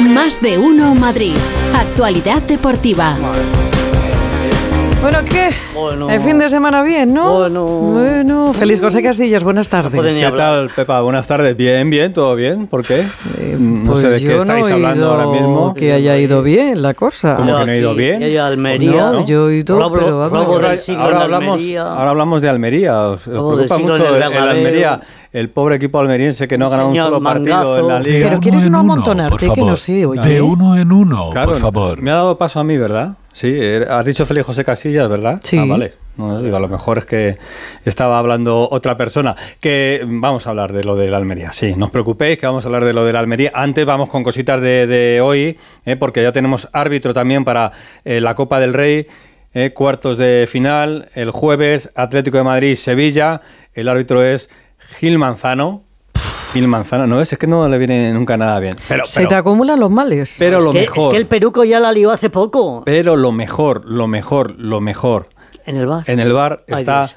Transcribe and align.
Más 0.00 0.40
de 0.42 0.58
uno 0.58 0.94
Madrid. 0.94 1.34
Actualidad 1.74 2.42
deportiva. 2.42 3.16
Bueno, 5.02 5.18
¿qué? 5.24 5.50
Bueno. 5.74 6.08
El 6.10 6.20
fin 6.20 6.38
de 6.38 6.48
semana 6.48 6.82
bien, 6.82 7.14
¿no? 7.14 7.32
Bueno. 7.38 7.64
Bueno, 7.66 8.52
feliz 8.52 8.80
José 8.80 9.02
Casillas, 9.02 9.44
buenas 9.44 9.68
tardes. 9.68 9.92
ni 10.14 10.20
¿Qué 10.20 10.26
hablar. 10.26 10.66
tal, 10.66 10.70
Pepa? 10.74 11.00
Buenas 11.00 11.26
tardes. 11.26 11.56
Bien, 11.56 11.88
bien, 11.90 12.12
todo 12.12 12.34
bien. 12.34 12.66
¿Por 12.66 12.84
qué? 12.84 13.04
no 13.58 13.92
Pues 13.92 14.00
sé 14.02 14.08
de 14.10 14.18
qué 14.18 14.24
yo 14.24 14.38
estáis 14.38 14.62
no 14.64 14.68
he 14.68 14.72
hablando 14.72 15.12
ahora 15.12 15.26
mismo. 15.28 15.74
Que 15.74 15.92
haya 15.92 16.16
ido 16.18 16.42
bien 16.42 16.82
la 16.82 16.94
cosa. 16.94 17.36
¿Cómo 17.36 17.50
Yo 17.50 17.58
que 17.60 17.66
no 17.66 17.72
ha 17.72 17.76
ido 17.76 17.94
bien? 17.94 18.20
yo 18.20 18.26
he 18.26 18.30
ido 18.30 18.42
a 18.42 18.46
Almería. 18.48 18.90
No, 19.12 19.24
yo 19.24 19.48
he 19.50 19.54
Robo- 19.78 19.98
pero 19.98 20.18
vamos. 20.18 20.46
Ahora, 20.98 21.22
hablamos, 21.22 21.54
Almería. 21.56 21.82
ahora 21.82 22.10
hablamos 22.10 22.42
de 22.42 22.48
Almería. 22.48 23.00
¿Os, 23.08 23.20
os 23.20 23.22
preocupa 23.66 23.78
mucho 23.78 23.96
el 23.96 24.22
el. 24.22 24.48
Almería? 24.50 25.00
El 25.36 25.50
pobre 25.50 25.76
equipo 25.76 25.98
almeriense 25.98 26.48
que 26.48 26.56
no 26.56 26.66
ha 26.66 26.68
ganado 26.70 26.88
un 26.88 26.96
solo 26.96 27.20
partido 27.22 27.56
Mangazo. 27.56 27.78
en 27.78 27.88
la 27.88 28.00
Pero 28.00 28.10
liga. 28.14 28.28
uno 28.28 28.40
¿quieres 28.40 28.70
no 28.70 28.78
amontonarte? 28.78 29.50
Que 29.50 29.60
no 29.60 29.76
sé, 29.76 30.06
oye. 30.06 30.20
De 30.22 30.40
uno 30.40 30.76
en 30.78 30.90
uno, 30.90 31.30
Claro, 31.30 31.52
por 31.52 31.60
favor. 31.60 32.00
Me 32.00 32.10
ha 32.10 32.14
dado 32.14 32.38
paso 32.38 32.60
a 32.60 32.64
mí, 32.64 32.78
¿verdad? 32.78 33.16
Sí, 33.34 33.48
eh, 33.54 33.86
has 33.86 34.06
dicho 34.06 34.24
Félix 34.24 34.46
José 34.46 34.64
Casillas, 34.64 35.08
¿verdad? 35.10 35.40
Sí. 35.42 35.58
Ah, 35.58 35.66
vale. 35.68 35.92
No, 36.16 36.40
digo, 36.40 36.56
a 36.56 36.60
lo 36.60 36.68
mejor 36.68 36.96
es 36.96 37.04
que 37.04 37.36
estaba 37.84 38.18
hablando 38.18 38.66
otra 38.70 38.96
persona. 38.96 39.36
Que 39.60 40.00
vamos 40.06 40.46
a 40.46 40.50
hablar 40.50 40.72
de 40.72 40.84
lo 40.84 40.96
del 40.96 41.12
Almería. 41.12 41.52
Sí, 41.52 41.74
no 41.76 41.84
os 41.84 41.90
preocupéis 41.90 42.38
que 42.38 42.46
vamos 42.46 42.64
a 42.64 42.68
hablar 42.68 42.86
de 42.86 42.94
lo 42.94 43.04
del 43.04 43.16
Almería. 43.16 43.52
Antes 43.54 43.84
vamos 43.84 44.08
con 44.08 44.24
cositas 44.24 44.58
de, 44.62 44.86
de 44.86 45.20
hoy, 45.20 45.58
eh, 45.84 45.96
porque 45.96 46.22
ya 46.22 46.32
tenemos 46.32 46.66
árbitro 46.72 47.12
también 47.12 47.44
para 47.44 47.72
eh, 48.06 48.22
la 48.22 48.34
Copa 48.34 48.58
del 48.58 48.72
Rey. 48.72 49.06
eh, 49.52 49.72
cuartos 49.74 50.16
de 50.16 50.46
final, 50.50 51.08
el 51.14 51.30
jueves, 51.30 51.90
Atlético 51.94 52.38
de 52.38 52.44
Madrid-Sevilla. 52.44 53.42
El 53.74 53.90
árbitro 53.90 54.22
es 54.24 54.48
Gil 54.98 55.18
Manzano. 55.18 55.82
Gil 56.52 56.68
Manzano, 56.68 57.06
¿no 57.06 57.16
ves? 57.18 57.32
Es 57.32 57.38
que 57.38 57.46
no 57.46 57.68
le 57.68 57.76
viene 57.78 58.12
nunca 58.12 58.36
nada 58.36 58.58
bien. 58.60 58.76
Pero, 58.88 59.04
Se 59.04 59.20
pero- 59.20 59.28
te 59.28 59.34
acumulan 59.34 59.78
los 59.80 59.90
males. 59.90 60.36
pero 60.38 60.60
lo 60.60 60.72
que, 60.72 60.80
mejor. 60.82 61.08
Es 61.08 61.12
que 61.12 61.16
el 61.18 61.26
Peruco 61.26 61.64
ya 61.64 61.80
la 61.80 61.92
lió 61.92 62.10
hace 62.10 62.30
poco. 62.30 62.82
Pero 62.84 63.16
lo 63.16 63.32
mejor, 63.32 63.84
lo 63.84 64.06
mejor, 64.06 64.54
lo 64.58 64.80
mejor. 64.80 65.28
En 65.66 65.76
el 65.76 65.86
bar. 65.86 66.04
En 66.06 66.20
el 66.20 66.32
bar 66.32 66.64
Ay, 66.68 66.80
está 66.80 66.98
Dios. 67.00 67.16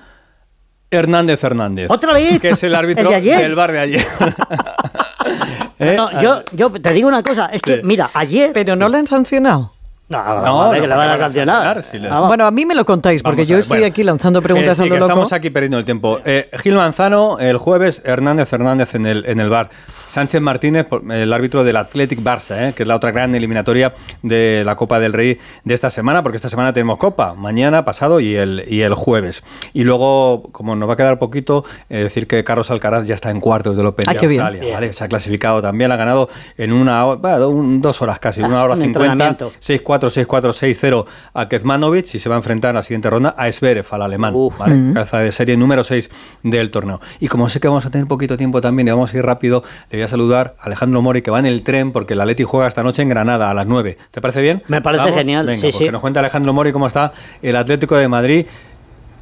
Hernández 0.92 1.44
Hernández. 1.44 1.90
¿Otra 1.92 2.14
vez? 2.14 2.40
Que 2.40 2.50
es 2.50 2.64
el 2.64 2.74
árbitro 2.76 3.04
¿El 3.06 3.10
de 3.10 3.16
ayer? 3.16 3.42
del 3.42 3.56
bar 3.56 3.72
de 3.72 3.80
ayer. 3.80 4.06
¿Eh? 5.80 5.94
No, 5.96 6.22
yo, 6.22 6.44
yo 6.52 6.72
te 6.72 6.92
digo 6.94 7.08
una 7.08 7.24
cosa, 7.24 7.46
es 7.48 7.62
que, 7.62 7.76
Sí. 7.76 7.82
mira, 7.84 8.10
ayer... 8.14 8.52
Pero 8.54 8.76
no 8.76 8.90
le 8.90 8.98
han 8.98 9.08
sancionado. 9.08 9.74
No, 10.10 10.24
no, 10.42 10.66
No, 10.66 10.72
que 10.72 10.88
le 10.88 10.96
van 10.96 11.10
a 11.10 11.18
sancionar. 11.20 11.56
sancionar, 11.76 11.84
si 11.84 12.00
les- 12.00 12.10
Vamos. 12.10 12.28
Bueno, 12.30 12.46
a 12.48 12.52
mí 12.52 12.66
me 12.66 12.74
lo 12.74 12.84
contáis, 12.84 13.22
porque 13.22 13.46
yo 13.46 13.56
ver, 13.56 13.62
estoy 13.62 13.78
bueno. 13.78 13.92
aquí 13.92 14.02
lanzando 14.04 14.42
preguntas 14.42 14.76
sí, 14.78 14.84
a 14.84 14.86
lo 14.88 14.94
que 14.96 15.00
loco. 15.00 15.12
Estamos 15.12 15.34
aquí 15.34 15.50
perdiendo 15.52 15.78
el 15.78 15.86
tiempo. 15.86 16.20
Eh, 16.26 16.50
Gil 16.64 16.76
Manzano, 16.76 17.38
el 17.40 17.58
jueves, 17.58 18.02
Hernández 18.04 18.52
Hernández 18.52 18.96
en 18.96 19.06
el, 19.06 19.24
en 19.28 19.40
el 19.40 19.50
bar. 19.50 19.70
Sánchez 20.10 20.42
Martínez, 20.42 20.86
por- 20.86 21.10
el 21.12 21.32
árbitro 21.32 21.64
del 21.64 21.78
Athletic 21.78 22.20
Barça, 22.22 22.70
eh, 22.70 22.74
que 22.76 22.84
es 22.84 22.88
la 22.88 22.96
otra 22.96 23.12
gran 23.12 23.36
eliminatoria 23.36 23.94
de 24.24 24.64
la 24.66 24.76
Copa 24.76 25.00
del 25.00 25.14
Rey 25.14 25.38
de 25.64 25.74
esta 25.74 25.90
semana, 25.90 26.24
porque 26.24 26.36
esta 26.38 26.50
semana 26.50 26.74
tenemos 26.74 26.98
Copa, 26.98 27.34
mañana, 27.36 27.86
pasado 27.86 28.20
y 28.20 28.36
el, 28.36 28.66
y 28.68 28.82
el 28.82 28.94
jueves. 28.96 29.44
Y 29.74 29.84
luego, 29.84 30.44
como 30.52 30.76
nos 30.76 30.90
va 30.90 30.94
a 30.94 30.98
quedar 30.98 31.20
poquito, 31.20 31.64
eh, 31.90 31.98
decir 32.04 32.28
que 32.28 32.44
Carlos 32.44 32.72
Alcaraz 32.72 33.06
ya 33.06 33.16
está 33.16 33.30
en 33.32 33.40
cuartos 33.40 33.78
del 33.78 33.86
Open 33.86 34.06
Ah, 34.10 34.14
de 34.14 34.20
qué 34.20 34.28
bien. 34.28 34.42
Australia. 34.42 34.62
Bien. 34.62 34.74
¿vale? 34.74 34.94
Se 34.94 35.04
ha 35.04 35.08
clasificado 35.08 35.62
también, 35.62 35.92
ha 35.92 35.96
ganado 35.96 36.30
en 36.58 36.74
una 36.74 37.06
hora, 37.06 37.20
bueno, 37.22 37.50
un- 37.50 37.82
dos 37.82 38.02
horas 38.02 38.20
casi, 38.20 38.42
una 38.42 38.64
hora 38.64 38.76
cincuenta, 38.76 39.12
entrenamiento. 39.12 39.52
6-4, 39.60 40.10
6-4, 40.10 40.54
6-0 40.54 41.06
a 41.34 41.48
Kezmanovic 41.48 42.16
y 42.16 42.20
se 42.20 42.30
va 42.30 42.36
a 42.36 42.40
enfrentar 42.40 42.70
en 42.72 42.76
la 42.76 42.84
siguiente 42.84 43.10
ronda 43.10 43.36
a 43.38 43.52
Zverev, 43.52 43.86
al 43.92 44.02
alemán. 44.02 44.34
Uf. 44.36 44.58
¿vale? 44.58 44.74
Mm. 44.76 44.94
Cabeza 44.94 45.20
de 45.20 45.32
serie 45.32 45.56
número 45.58 45.84
6 45.84 46.10
del 46.44 46.72
torneo. 46.72 47.00
Y 47.20 47.28
como 47.28 47.48
sé 47.50 47.60
que 47.60 47.68
vamos 47.68 47.86
a 47.86 47.92
tener 47.92 48.08
poquito 48.08 48.38
tiempo 48.38 48.60
también 48.62 48.88
y 48.88 48.92
vamos 48.92 49.14
a 49.14 49.18
ir 49.18 49.24
rápido, 49.26 49.64
voy 50.00 50.06
a 50.06 50.08
saludar 50.08 50.56
a 50.60 50.66
Alejandro 50.66 51.02
Mori 51.02 51.22
que 51.22 51.30
va 51.32 51.40
en 51.40 51.46
el 51.46 51.62
tren 51.64 51.92
porque 51.92 52.14
el 52.14 52.22
Atleti 52.22 52.44
juega 52.44 52.68
esta 52.68 52.84
noche 52.84 53.02
en 53.02 53.10
Granada 53.10 53.50
a 53.50 53.54
las 53.54 53.68
9. 53.68 53.98
¿Te 54.12 54.22
parece 54.22 54.42
bien? 54.42 54.64
Me 54.68 54.82
parece 54.82 55.12
genial, 55.12 55.46
Venga, 55.46 55.58
sí, 55.58 55.62
pues 55.68 55.76
sí. 55.76 55.86
que 55.86 55.92
nos 55.92 56.02
cuenta 56.02 56.20
Alejandro 56.22 56.54
Mori 56.54 56.72
cómo 56.72 56.88
está 56.88 57.12
el 57.42 57.56
Atlético 57.56 57.96
de 57.96 58.08
Madrid. 58.08 58.46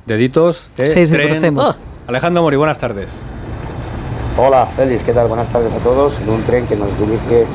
Deditos, 0.06 0.72
eh, 0.78 0.90
Sí, 0.90 1.06
sí, 1.06 1.14
tren. 1.14 1.28
conocemos. 1.30 1.76
Ah. 1.76 1.78
Alejandro 2.08 2.42
Mori, 2.44 2.56
buenas 2.58 2.78
tardes. 2.78 3.12
Hola, 4.38 4.68
Félix, 4.68 5.04
¿qué 5.04 5.14
tal? 5.14 5.28
Buenas 5.28 5.50
tardes 5.50 5.74
a 5.74 5.80
todos. 5.80 6.22
En 6.22 6.30
un 6.30 6.44
tren 6.44 6.68
que 6.68 6.76
nos 6.76 6.90
dirige 7.00 7.46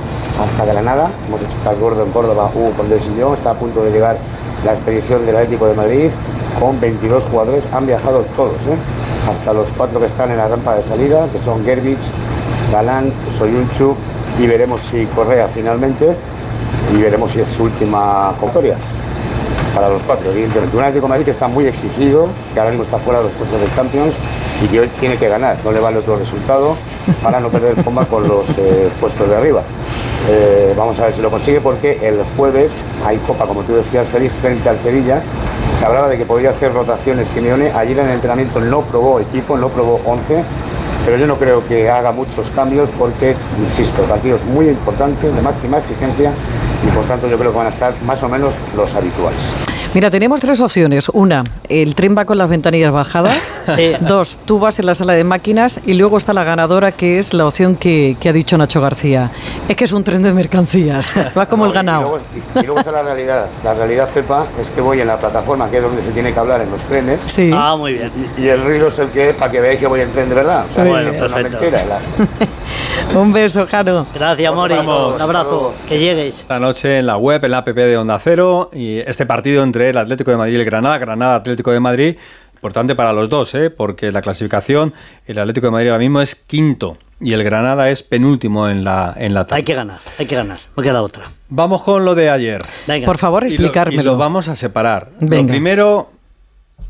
hasta 0.41 0.65
Granada. 0.65 1.11
Hemos 1.29 1.41
hecho 1.43 1.57
Casgordo 1.63 2.05
en 2.05 2.11
Córdoba, 2.11 2.51
Hugo 2.53 2.73
Condesillón. 2.73 3.35
Está 3.35 3.53
a 3.53 3.55
punto 3.55 3.85
de 3.85 3.93
llegar 3.93 4.19
la 4.65 4.73
expedición 4.73 5.25
del 5.25 5.37
Atlético 5.37 5.67
de 5.69 5.75
Madrid 5.75 6.11
con 6.59 6.81
22 6.81 7.25
jugadores. 7.25 7.67
Han 7.73 7.87
viajado 7.87 8.25
todos, 8.37 8.67
¿eh? 8.67 8.77
hasta 9.31 9.53
los 9.53 9.71
cuatro 9.71 10.01
que 10.01 10.07
están 10.07 10.33
en 10.33 10.39
la 10.39 10.49
rampa 10.49 10.75
de 10.75 10.83
salida, 10.83 11.29
que 11.31 11.39
son 11.39 11.65
Gerbich, 11.65 12.11
Galán, 12.73 13.13
Soyunchu 13.31 13.95
y 14.39 14.47
veremos 14.47 14.81
si 14.81 15.05
Correa 15.07 15.47
finalmente 15.47 16.17
y 16.93 16.97
veremos 16.97 17.31
si 17.31 17.41
es 17.41 17.49
su 17.49 17.65
última 17.65 18.33
victoria 18.41 18.79
para 19.75 19.89
los 19.89 20.03
cuatro, 20.03 20.31
evidentemente. 20.31 20.77
Un 20.77 20.93
de 20.93 21.01
Madrid 21.01 21.25
que 21.25 21.31
está 21.31 21.49
muy 21.49 21.67
exigido, 21.67 22.29
que 22.53 22.61
ahora 22.61 22.71
mismo 22.71 22.85
está 22.85 22.99
fuera 22.99 23.21
de 23.21 23.27
los 23.27 23.33
puestos 23.35 23.61
de 23.61 23.71
Champions 23.71 24.15
y 24.63 24.69
que 24.69 24.81
hoy 24.81 24.89
tiene 25.01 25.17
que 25.17 25.29
ganar, 25.29 25.59
no 25.65 25.73
le 25.73 25.81
vale 25.81 25.99
otro 25.99 26.17
resultado 26.17 26.77
para 27.23 27.41
no 27.41 27.51
perder 27.51 27.83
comba 27.85 28.07
con 28.07 28.27
los 28.27 28.57
eh, 28.59 28.91
puestos 29.01 29.29
de 29.29 29.37
arriba. 29.37 29.63
Eh, 30.29 30.75
vamos 30.77 30.99
a 31.01 31.07
ver 31.07 31.15
si 31.15 31.21
lo 31.21 31.31
consigue 31.31 31.61
porque 31.61 31.99
el 32.01 32.23
jueves 32.37 32.85
hay 33.05 33.19
Copa, 33.19 33.47
como 33.47 33.63
tú 33.63 33.75
decías, 33.75 34.07
feliz 34.07 34.33
frente 34.33 34.69
al 34.69 34.79
Sevilla. 34.79 35.23
Se 35.75 35.85
hablaba 35.85 36.09
de 36.09 36.17
que 36.17 36.25
podría 36.25 36.51
hacer 36.51 36.73
rotaciones 36.73 37.29
Simeone. 37.29 37.73
Ayer 37.73 37.99
en 37.99 38.07
el 38.07 38.13
entrenamiento 38.13 38.61
no 38.61 38.83
probó 38.83 39.21
equipo, 39.21 39.57
no 39.57 39.69
probó 39.69 40.01
11, 40.05 40.45
pero 41.05 41.17
yo 41.17 41.27
no 41.27 41.39
creo 41.39 41.65
que 41.67 41.91
haga 41.91 42.13
muchos 42.13 42.51
cambios 42.51 42.91
porque, 42.99 43.37
insisto, 43.59 44.03
el 44.03 44.09
partido 44.09 44.37
es 44.37 44.45
muy 44.45 44.69
importante, 44.69 45.31
de 45.31 45.43
máxima 45.43 45.79
exigencia 45.79 46.33
y 46.87 46.91
por 46.91 47.05
tanto 47.05 47.29
yo 47.29 47.39
creo 47.39 47.53
que 47.53 47.59
van 47.59 47.67
a 47.67 47.71
estar 47.71 48.01
más 48.03 48.23
o 48.23 48.29
menos 48.29 48.55
los 48.77 48.95
habituales. 48.95 49.53
Mira, 49.95 50.11
tenemos 50.11 50.41
tres 50.41 50.59
opciones. 50.61 51.11
Una, 51.11 51.45
el 51.69 51.95
tren 51.95 52.17
va 52.17 52.25
con 52.25 52.39
las 52.39 52.49
ventanillas 52.49 52.93
bajadas. 52.93 53.61
Sí. 53.77 53.93
Dos, 54.01 54.39
tú 54.45 54.59
vas 54.59 54.79
en 54.79 54.87
la 54.87 54.95
sala 54.95 55.13
de 55.15 55.25
máquinas. 55.25 55.81
Y 55.87 55.95
luego 55.95 56.17
está 56.19 56.33
la 56.35 56.45
ganadora, 56.45 56.93
que 56.93 57.19
es 57.19 57.33
la 57.35 57.47
opción 57.47 57.77
que, 57.77 58.17
que 58.21 58.29
ha 58.29 58.33
dicho 58.33 58.57
Nacho 58.59 58.81
García. 58.81 59.31
Es 59.69 59.77
que 59.77 59.85
es 59.85 59.93
un 59.93 60.03
tren 60.05 60.23
de 60.23 60.33
mercancías. 60.33 61.13
Va 61.39 61.47
como 61.47 61.65
el 61.65 61.71
No, 61.71 61.75
ganado. 61.75 62.01
Y 62.01 62.05
luego, 62.05 62.19
y- 62.55 62.59
y 62.61 62.63
luego 62.65 62.79
está 62.81 62.93
la 62.93 63.03
realidad. 63.03 63.47
La 63.65 63.75
realidad, 63.75 64.09
Pepa, 64.11 64.47
es 64.61 64.71
que 64.71 64.81
voy 64.81 65.01
en 65.01 65.07
la 65.07 65.19
plataforma, 65.19 65.71
que 65.71 65.79
es 65.79 65.83
donde 65.83 66.03
se 66.03 66.11
tiene 66.11 66.33
que 66.33 66.39
hablar 66.39 66.61
en 66.61 66.71
los 66.71 66.83
trenes. 66.83 67.23
Sí. 67.27 67.51
Ah, 67.55 67.77
muy 67.77 67.95
bien. 67.95 68.11
Y, 68.37 68.43
y 68.43 68.49
el 68.49 68.63
ruido 68.63 68.89
es 68.89 68.99
el 68.99 69.09
que 69.11 69.31
es 69.31 69.35
para 69.37 69.51
que 69.51 69.61
veáis 69.61 69.79
que 69.81 69.87
voy 69.87 70.01
en 70.01 70.11
tren 70.11 70.29
de 70.29 70.35
verdad. 70.35 70.67
O 70.71 70.75
sea, 70.75 70.85
Bueno, 70.85 71.13
no 71.13 71.15
es 71.15 71.23
una 71.23 71.35
perfecto. 71.43 71.59
mentira, 71.61 71.85
la- 71.87 72.01
Un 73.15 73.33
beso, 73.33 73.67
Jaro. 73.67 74.07
Gracias, 74.15 74.55
Mori. 74.55 74.75
Vamos. 74.75 75.17
Un 75.17 75.23
abrazo. 75.23 75.75
Que 75.89 75.99
llegues. 75.99 76.41
Esta 76.41 76.59
noche 76.59 76.99
en 76.99 77.07
la 77.07 77.17
web, 77.17 77.45
en 77.45 77.51
la 77.51 77.59
app 77.59 77.69
de 77.69 77.97
Onda 77.97 78.19
Cero, 78.19 78.71
y 78.73 78.99
este 78.99 79.27
partido 79.27 79.63
entre 79.63 79.91
el 79.91 79.99
Atlético 79.99 80.31
de 80.31 80.37
Madrid 80.37 80.55
y 80.55 80.61
el 80.61 80.65
Granada, 80.65 80.99
Granada 80.99 81.35
Atlético 81.37 81.71
de 81.73 81.81
Madrid, 81.81 82.17
importante 82.55 82.95
para 82.95 83.13
los 83.13 83.29
dos, 83.29 83.55
¿eh? 83.55 83.71
porque 83.71 84.11
la 84.13 84.23
clasificación, 84.23 84.95
el 85.27 85.39
Atlético 85.39 85.67
de 85.67 85.71
Madrid 85.73 85.89
ahora 85.89 85.99
mismo 85.99 86.21
es 86.21 86.35
quinto 86.35 86.97
y 87.21 87.33
el 87.35 87.45
Granada 87.45 87.91
es 87.91 88.03
penúltimo 88.03 88.69
en 88.69 88.83
la, 88.85 89.15
en 89.17 89.35
la 89.35 89.43
tabla. 89.45 89.57
Hay 89.57 89.63
que 89.65 89.75
ganar, 89.75 89.99
hay 90.19 90.27
que 90.27 90.35
ganar. 90.37 90.59
Me 90.77 90.83
queda 90.83 91.03
otra. 91.03 91.25
Vamos 91.49 91.83
con 91.83 92.05
lo 92.05 92.15
de 92.15 92.31
ayer. 92.31 92.63
Venga. 92.87 93.07
Por 93.07 93.19
favor, 93.19 93.43
Y 93.45 93.49
lo- 93.49 93.55
explicármelo. 93.55 94.01
Y 94.03 94.05
lo, 94.05 94.17
vamos 94.17 94.49
a 94.49 94.57
separar. 94.57 95.11
Lo 95.21 95.29
Venga. 95.29 95.51
primero, 95.51 96.11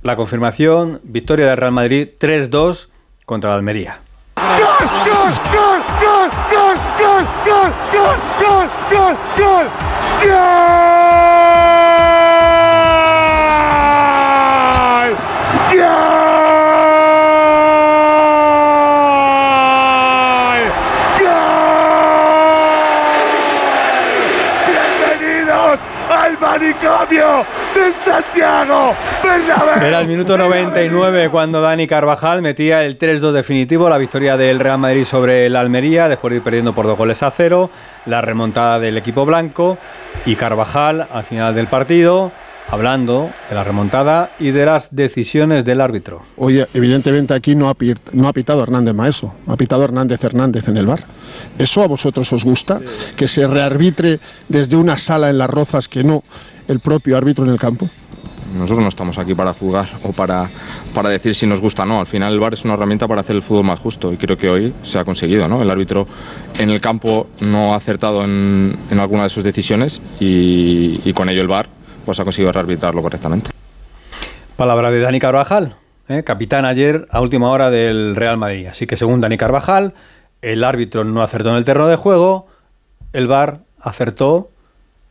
la 0.03 0.15
confirmación, 0.17 1.01
victoria 1.05 1.47
del 1.49 1.57
Real 1.57 1.73
Madrid 1.73 2.09
3-2 2.21 2.89
contra 3.27 3.51
la 3.51 3.57
Almería. 3.57 3.99
Bienvenidos 24.67 25.81
al 26.11 26.39
manicomio 26.39 27.47
de 27.75 27.95
Santiago. 28.05 28.95
Era 29.81 30.01
el 30.01 30.07
minuto 30.07 30.37
99 30.37 31.29
cuando 31.31 31.61
Dani 31.61 31.87
Carvajal 31.87 32.43
metía 32.43 32.85
el 32.85 32.99
3-2 32.99 33.33
definitivo, 33.33 33.89
la 33.89 33.99
victoria 33.99 34.37
del 34.37 34.61
Real 34.61 34.79
Madrid 34.79 35.05
sobre 35.05 35.47
el 35.47 35.57
Almería, 35.57 36.09
después 36.09 36.31
de 36.31 36.37
ir 36.37 36.43
perdiendo 36.43 36.75
por 36.75 36.87
dos 36.87 36.97
goles 36.99 37.23
a 37.23 37.31
cero, 37.31 37.71
la 38.07 38.21
remontada 38.21 38.79
del 38.79 38.99
equipo 38.99 39.25
blanco 39.25 39.79
y 40.27 40.37
Carvajal 40.37 41.07
al 41.13 41.25
final 41.25 41.55
del 41.55 41.67
partido 41.67 42.33
hablando 42.69 43.31
de 43.49 43.55
la 43.55 43.65
remontada 43.65 44.31
y 44.39 44.51
de 44.51 44.67
las 44.67 44.95
decisiones 44.95 45.65
del 45.65 45.81
árbitro. 45.81 46.23
Oye, 46.37 46.67
evidentemente 46.75 47.35
aquí 47.35 47.55
no 47.55 47.69
ha, 47.69 47.77
no 48.13 48.29
ha 48.29 48.33
pitado 48.33 48.63
Hernández 48.63 48.95
Maeso, 48.95 49.35
ha 49.47 49.57
pitado 49.57 49.85
Hernández 49.85 50.23
Hernández 50.23 50.69
en 50.69 50.77
el 50.77 50.87
bar. 50.87 51.05
¿Eso 51.59 51.83
a 51.83 51.89
vosotros 51.89 52.33
os 52.33 52.45
gusta? 52.45 52.81
Que 53.17 53.29
se 53.29 53.47
rearbitre 53.47 54.21
desde 54.49 54.77
una 54.77 54.97
sala 54.97 55.29
en 55.31 55.39
las 55.39 55.51
rozas 55.51 55.89
que 55.89 56.05
no 56.05 56.23
el 56.69 56.81
propio 56.81 57.17
árbitro 57.17 57.45
en 57.45 57.51
el 57.51 57.59
campo. 57.59 57.91
Nosotros 58.53 58.81
no 58.81 58.89
estamos 58.89 59.19
aquí 59.19 59.35
para 59.35 59.53
juzgar 59.53 59.89
o 60.03 60.13
para, 60.13 60.51
para 60.95 61.09
decir 61.09 61.35
si 61.35 61.47
nos 61.47 61.61
gusta 61.61 61.83
o 61.83 61.87
no. 61.87 62.01
Al 62.01 62.07
final 62.07 62.33
el 62.33 62.41
VAR 62.41 62.55
es 62.55 62.65
una 62.65 62.75
herramienta 62.75 63.09
para 63.09 63.21
hacer 63.21 63.37
el 63.37 63.43
fútbol 63.43 63.65
más 63.65 63.81
justo 63.81 64.13
y 64.13 64.17
creo 64.17 64.37
que 64.37 64.49
hoy 64.49 64.75
se 64.83 64.99
ha 64.99 65.05
conseguido. 65.05 65.49
¿no? 65.49 65.63
El 65.63 65.71
árbitro 65.71 66.07
en 66.59 66.71
el 66.71 66.81
campo 66.81 67.29
no 67.41 67.75
ha 67.75 67.77
acertado 67.77 68.25
en, 68.25 68.77
en 68.91 69.01
alguna 69.01 69.25
de 69.25 69.29
sus 69.29 69.45
decisiones 69.45 70.01
y, 70.21 71.13
con 71.13 71.29
ello 71.29 71.43
el 71.43 71.49
VAR 71.49 71.69
pues 72.05 72.19
ha 72.19 72.25
conseguido 72.25 72.51
arbitrarlo 72.59 73.03
correctamente. 73.03 73.51
Palabra 74.57 74.91
de 74.91 75.01
Dani 75.01 75.19
Carvajal, 75.19 75.77
¿eh? 76.09 76.23
capitán 76.25 76.65
ayer 76.65 77.07
a 77.11 77.21
última 77.21 77.51
hora 77.51 77.71
del 77.71 78.17
Real 78.17 78.37
Madrid. 78.39 78.67
Así 78.67 78.87
que 78.87 78.97
según 78.97 79.21
Dani 79.21 79.37
Carvajal, 79.37 79.95
el 80.41 80.65
árbitro 80.65 81.05
no 81.05 81.23
acertó 81.23 81.51
en 81.51 81.57
el 81.57 81.65
terreno 81.65 81.89
de 81.89 81.97
juego, 81.97 82.49
el 83.13 83.27
VAR 83.27 83.59
acertó 83.81 84.49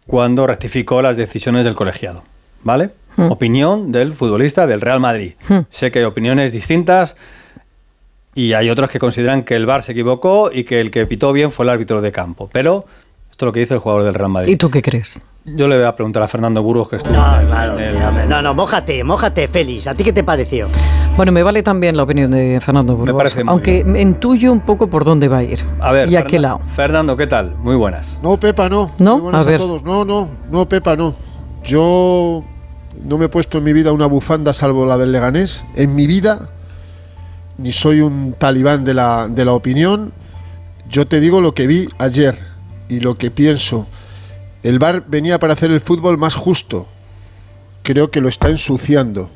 cuando 0.08 0.48
rectificó 0.48 1.02
las 1.02 1.18
decisiones 1.18 1.66
del 1.66 1.76
colegiado. 1.76 2.24
¿Vale? 2.64 2.90
Hmm. 3.18 3.32
Opinión 3.32 3.92
del 3.92 4.14
futbolista 4.14 4.66
del 4.68 4.82
Real 4.82 5.00
Madrid. 5.00 5.34
Hmm. 5.50 5.60
Sé 5.70 5.92
que 5.92 6.00
hay 6.00 6.06
opiniones 6.06 6.54
distintas 6.54 7.16
y 8.34 8.54
hay 8.54 8.70
otros 8.70 8.90
que 8.90 9.00
consideran 9.00 9.44
que 9.44 9.56
el 9.56 9.66
VAR 9.66 9.84
se 9.84 9.92
equivocó 9.92 10.50
y 10.52 10.64
que 10.64 10.80
el 10.80 10.90
que 10.92 11.06
pitó 11.06 11.34
bien 11.34 11.52
fue 11.52 11.66
el 11.66 11.70
árbitro 11.70 12.02
de 12.02 12.12
campo. 12.12 12.50
Pero 12.54 12.86
esto 13.30 13.46
es 13.46 13.48
lo 13.48 13.52
que 13.52 13.60
dice 13.60 13.74
el 13.74 13.80
jugador 13.82 14.04
del 14.04 14.14
Real 14.14 14.30
Madrid. 14.30 14.54
¿Y 14.54 14.56
tú 14.56 14.70
qué 14.70 14.82
crees? 14.82 15.22
Yo 15.44 15.68
le 15.68 15.76
voy 15.76 15.86
a 15.86 15.96
preguntar 15.96 16.22
a 16.22 16.28
Fernando 16.28 16.62
Burgos 16.62 16.88
que 16.88 16.98
estuvo 16.98 17.14
No, 17.14 17.36
en 17.36 17.42
el- 17.42 17.48
claro, 17.48 17.80
en 17.80 17.96
el- 17.98 18.30
no, 18.30 18.42
no, 18.44 18.54
mójate, 18.54 19.04
mójate, 19.04 19.48
Félix. 19.48 19.88
¿A 19.88 19.96
ti 19.96 20.04
qué 20.04 20.14
te 20.14 20.24
pareció? 20.24 20.68
Bueno, 21.18 21.32
me 21.32 21.42
vale 21.44 21.64
también 21.64 21.98
la 21.98 22.04
opinión 22.04 22.30
de 22.32 22.60
Fernando 22.62 22.96
Burgos, 22.96 23.18
parece 23.18 23.44
muy 23.44 23.52
aunque 23.52 23.80
intuyo 24.00 24.52
un 24.52 24.60
poco 24.62 24.88
por 24.88 25.04
dónde 25.04 25.28
va 25.28 25.38
a 25.40 25.44
ir. 25.44 25.66
A 25.82 25.92
ver, 25.92 26.08
¿Y 26.10 26.16
a 26.16 26.20
Fernan- 26.22 26.28
qué 26.30 26.40
lado? 26.40 26.60
Fernando, 26.74 27.18
¿qué 27.18 27.26
tal? 27.28 27.56
Muy 27.58 27.76
buenas. 27.76 28.20
No, 28.22 28.38
Pepa, 28.38 28.70
no. 28.70 28.92
¿No? 29.00 29.14
Muy 29.16 29.22
buenas 29.24 29.46
A 29.46 29.50
ver. 29.50 29.58
todos. 29.60 29.84
No, 29.84 30.06
no, 30.06 30.30
no, 30.52 30.70
Pepa, 30.70 30.96
no. 30.96 31.16
Yo 31.66 32.44
no 33.04 33.18
me 33.18 33.26
he 33.26 33.30
puesto 33.30 33.58
en 33.58 33.64
mi 33.64 33.74
vida 33.74 33.92
una 33.92 34.06
bufanda 34.06 34.54
salvo 34.54 34.86
la 34.86 34.98
del 34.98 35.12
Leganés. 35.12 35.64
En 35.76 35.96
mi 35.96 36.08
vida, 36.08 36.50
ni 37.58 37.72
soy 37.72 38.02
un 38.02 38.34
talibán 38.38 38.84
de 38.84 38.94
la, 38.94 39.28
de 39.28 39.46
la 39.46 39.54
opinión. 39.54 40.12
Yo 40.90 41.08
te 41.08 41.20
digo 41.20 41.42
lo 41.42 41.54
que 41.54 41.68
vi 41.68 41.90
ayer 41.98 42.38
y 42.90 43.00
lo 43.00 43.16
que 43.16 43.32
pienso. 43.32 43.88
El 44.64 44.80
VAR 44.80 45.04
venía 45.08 45.40
para 45.40 45.54
hacer 45.54 45.72
el 45.72 45.82
fútbol 45.82 46.18
más 46.18 46.36
justo. 46.36 46.88
Creo 47.84 48.12
que 48.12 48.22
lo 48.22 48.30
está 48.30 48.50
ensuciando. 48.50 49.30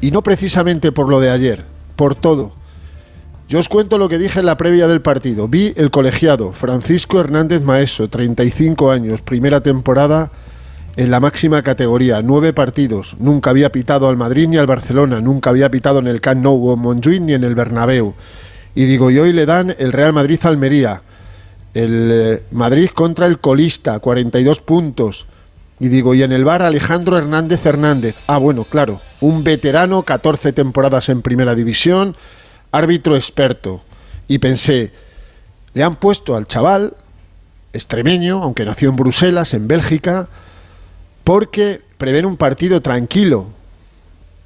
Y 0.00 0.10
no 0.10 0.22
precisamente 0.22 0.92
por 0.92 1.08
lo 1.08 1.20
de 1.20 1.30
ayer, 1.30 1.64
por 1.96 2.14
todo. 2.14 2.52
Yo 3.48 3.58
os 3.58 3.68
cuento 3.68 3.98
lo 3.98 4.08
que 4.08 4.18
dije 4.18 4.40
en 4.40 4.46
la 4.46 4.56
previa 4.56 4.86
del 4.86 5.00
partido. 5.00 5.48
Vi 5.48 5.72
el 5.76 5.90
colegiado, 5.90 6.52
Francisco 6.52 7.20
Hernández 7.20 7.62
Maeso, 7.62 8.08
35 8.08 8.90
años, 8.90 9.20
primera 9.20 9.60
temporada 9.60 10.30
en 10.96 11.10
la 11.10 11.20
máxima 11.20 11.62
categoría, 11.62 12.22
nueve 12.22 12.52
partidos. 12.52 13.16
Nunca 13.18 13.50
había 13.50 13.72
pitado 13.72 14.08
al 14.08 14.16
Madrid 14.16 14.48
ni 14.48 14.56
al 14.56 14.66
Barcelona, 14.66 15.20
nunca 15.20 15.50
había 15.50 15.70
pitado 15.70 15.98
en 15.98 16.06
el 16.06 16.20
Camp 16.20 16.42
Nou 16.42 16.68
o 16.68 16.92
en 16.92 17.26
ni 17.26 17.34
en 17.34 17.44
el 17.44 17.54
Bernabéu. 17.54 18.14
Y 18.74 18.84
digo, 18.84 19.10
y 19.10 19.18
hoy 19.18 19.32
le 19.32 19.46
dan 19.46 19.74
el 19.78 19.92
Real 19.92 20.12
Madrid-Almería, 20.12 21.02
el 21.74 22.10
eh, 22.12 22.42
Madrid 22.52 22.90
contra 22.90 23.26
el 23.26 23.38
colista, 23.38 23.98
42 23.98 24.60
puntos. 24.60 25.26
Y 25.80 25.88
digo, 25.88 26.14
y 26.14 26.22
en 26.22 26.32
el 26.32 26.44
bar 26.44 26.62
Alejandro 26.62 27.18
Hernández 27.18 27.66
Hernández. 27.66 28.16
Ah, 28.28 28.38
bueno, 28.38 28.64
claro, 28.64 29.00
un 29.20 29.42
veterano, 29.42 30.02
14 30.04 30.52
temporadas 30.52 31.08
en 31.08 31.22
primera 31.22 31.54
división, 31.56 32.16
árbitro 32.70 33.16
experto. 33.16 33.82
Y 34.28 34.38
pensé, 34.38 34.92
le 35.74 35.82
han 35.82 35.96
puesto 35.96 36.36
al 36.36 36.46
chaval, 36.46 36.94
extremeño, 37.72 38.42
aunque 38.42 38.64
nació 38.64 38.90
en 38.90 38.96
Bruselas, 38.96 39.54
en 39.54 39.66
Bélgica, 39.66 40.28
porque 41.24 41.80
prevén 41.98 42.26
un 42.26 42.36
partido 42.36 42.80
tranquilo. 42.80 43.46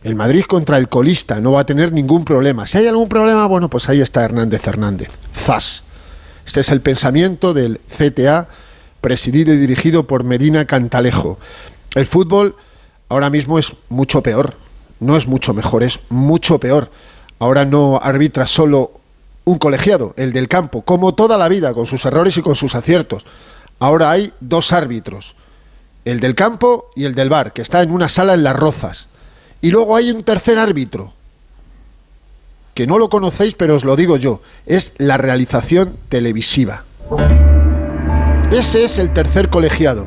El 0.05 0.15
Madrid 0.15 0.45
contra 0.45 0.79
el 0.79 0.89
colista 0.89 1.41
no 1.41 1.53
va 1.53 1.63
a 1.63 1.67
tener 1.67 1.93
ningún 1.93 2.25
problema. 2.25 2.67
Si 2.67 2.79
hay 2.79 2.87
algún 2.87 3.09
problema, 3.09 3.47
bueno, 3.47 3.69
pues 3.69 3.89
ahí 3.89 4.01
está 4.01 4.25
Hernández 4.25 4.67
Hernández. 4.67 5.11
Zas. 5.35 5.83
Este 6.47 6.61
es 6.61 6.71
el 6.71 6.81
pensamiento 6.81 7.53
del 7.53 7.81
CTA, 7.97 8.49
presidido 9.01 9.53
y 9.53 9.59
dirigido 9.59 10.05
por 10.07 10.25
Medina 10.25 10.65
Cantalejo. 10.65 11.39
El 11.95 12.07
fútbol 12.07 12.55
ahora 13.09 13.29
mismo 13.29 13.59
es 13.59 13.73
mucho 13.89 14.23
peor. 14.23 14.55
No 15.01 15.17
es 15.17 15.27
mucho 15.27 15.53
mejor, 15.53 15.83
es 15.83 16.01
mucho 16.09 16.59
peor. 16.59 16.91
Ahora 17.39 17.65
no 17.65 18.01
arbitra 18.03 18.47
solo 18.47 18.93
un 19.45 19.59
colegiado, 19.59 20.15
el 20.17 20.33
del 20.33 20.49
campo, 20.49 20.83
como 20.83 21.15
toda 21.15 21.39
la 21.39 21.49
vida, 21.49 21.73
con 21.73 21.87
sus 21.87 22.05
errores 22.05 22.37
y 22.37 22.43
con 22.43 22.55
sus 22.55 22.75
aciertos. 22.75 23.25
Ahora 23.79 24.11
hay 24.11 24.33
dos 24.41 24.73
árbitros, 24.73 25.37
el 26.10 26.20
del 26.20 26.34
campo 26.34 26.90
y 26.96 27.05
el 27.05 27.14
del 27.14 27.28
bar, 27.28 27.52
que 27.52 27.62
está 27.62 27.82
en 27.82 27.90
una 27.90 28.08
sala 28.08 28.34
en 28.34 28.43
Las 28.43 28.56
Rozas. 28.56 29.08
Y 29.60 29.70
luego 29.70 29.94
hay 29.94 30.10
un 30.10 30.22
tercer 30.22 30.58
árbitro, 30.58 31.12
que 32.75 32.87
no 32.87 32.99
lo 32.99 33.08
conocéis, 33.08 33.55
pero 33.55 33.76
os 33.76 33.84
lo 33.84 33.96
digo 33.96 34.16
yo, 34.16 34.40
es 34.66 34.93
la 34.99 35.19
realización 35.19 35.96
televisiva. 36.08 36.84
Ese 38.50 38.84
es 38.84 38.99
el 38.99 39.12
tercer 39.12 39.50
colegiado. 39.50 40.06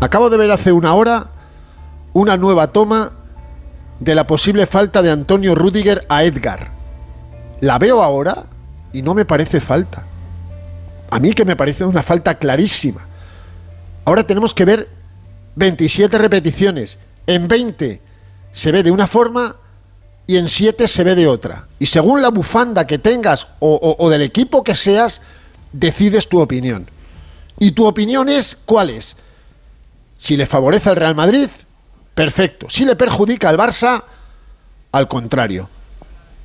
Acabo 0.00 0.28
de 0.28 0.36
ver 0.36 0.50
hace 0.50 0.72
una 0.72 0.94
hora 0.94 1.28
una 2.12 2.36
nueva 2.36 2.68
toma 2.68 3.12
de 4.00 4.14
la 4.14 4.26
posible 4.26 4.66
falta 4.66 5.00
de 5.00 5.10
Antonio 5.10 5.54
Rudiger 5.54 6.04
a 6.08 6.24
Edgar. 6.24 6.68
La 7.60 7.78
veo 7.78 8.02
ahora 8.02 8.44
y 8.92 9.02
no 9.02 9.14
me 9.14 9.24
parece 9.24 9.60
falta. 9.60 10.02
A 11.10 11.18
mí 11.18 11.32
que 11.32 11.44
me 11.44 11.56
parece 11.56 11.84
una 11.84 12.02
falta 12.02 12.34
clarísima. 12.34 13.09
Ahora 14.04 14.24
tenemos 14.24 14.54
que 14.54 14.64
ver 14.64 14.88
27 15.56 16.18
repeticiones. 16.18 16.98
En 17.26 17.48
20 17.48 18.00
se 18.52 18.72
ve 18.72 18.82
de 18.82 18.90
una 18.90 19.06
forma 19.06 19.56
y 20.26 20.36
en 20.36 20.48
7 20.48 20.86
se 20.88 21.04
ve 21.04 21.14
de 21.14 21.26
otra. 21.26 21.66
Y 21.78 21.86
según 21.86 22.22
la 22.22 22.30
bufanda 22.30 22.86
que 22.86 22.98
tengas 22.98 23.48
o, 23.58 24.08
del 24.10 24.22
equipo 24.22 24.62
que 24.62 24.76
seas, 24.76 25.20
decides 25.72 26.28
tu 26.28 26.40
opinión. 26.40 26.86
Y 27.58 27.72
tu 27.72 27.86
opinión 27.86 28.28
es 28.28 28.56
cuál 28.64 28.90
es. 28.90 29.16
Si 30.18 30.36
le 30.36 30.46
favorece 30.46 30.90
al 30.90 30.96
Real 30.96 31.14
Madrid, 31.14 31.48
perfecto. 32.14 32.68
Si 32.70 32.84
le 32.84 32.96
perjudica 32.96 33.48
al 33.48 33.58
Barça, 33.58 34.04
al 34.92 35.08
contrario. 35.08 35.68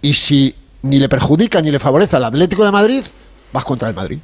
Y 0.01 0.13
si 0.13 0.55
ni 0.81 0.99
le 0.99 1.09
perjudica 1.09 1.61
ni 1.61 1.71
le 1.71 1.79
favorece 1.79 2.15
al 2.15 2.25
Atlético 2.25 2.65
de 2.65 2.71
Madrid, 2.71 3.03
vas 3.51 3.65
contra 3.65 3.89
el 3.89 3.95
Madrid. 3.95 4.19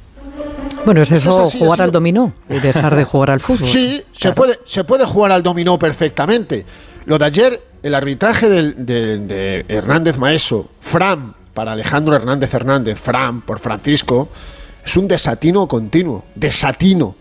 Bueno, 0.84 1.02
es 1.02 1.12
eso, 1.12 1.30
Eso 1.30 1.42
es 1.44 1.48
así, 1.50 1.58
jugar 1.58 1.80
al 1.82 1.92
dominó 1.92 2.32
y 2.48 2.58
dejar 2.58 2.96
de 2.96 3.04
jugar 3.04 3.30
al 3.30 3.40
fútbol. 3.40 3.66
Sí, 3.66 4.02
se 4.12 4.32
puede, 4.32 4.58
se 4.64 4.84
puede 4.84 5.04
jugar 5.06 5.32
al 5.32 5.42
dominó 5.42 5.78
perfectamente. 5.78 6.64
Lo 7.06 7.18
de 7.18 7.24
ayer, 7.24 7.62
el 7.82 7.94
arbitraje 7.94 8.48
del- 8.48 8.86
de, 8.86 9.18
de 9.18 9.64
Hernández 9.68 10.18
Maeso, 10.18 10.68
Fran 10.80 11.34
para 11.54 11.72
Alejandro 11.72 12.14
Hernández 12.16 12.52
Hernández, 12.54 12.98
Fran 12.98 13.42
por 13.42 13.58
Francisco, 13.58 14.28
es 14.84 14.96
un 14.96 15.06
desatino 15.06 15.66
continuo. 15.68 16.24
Desatino. 16.34 17.14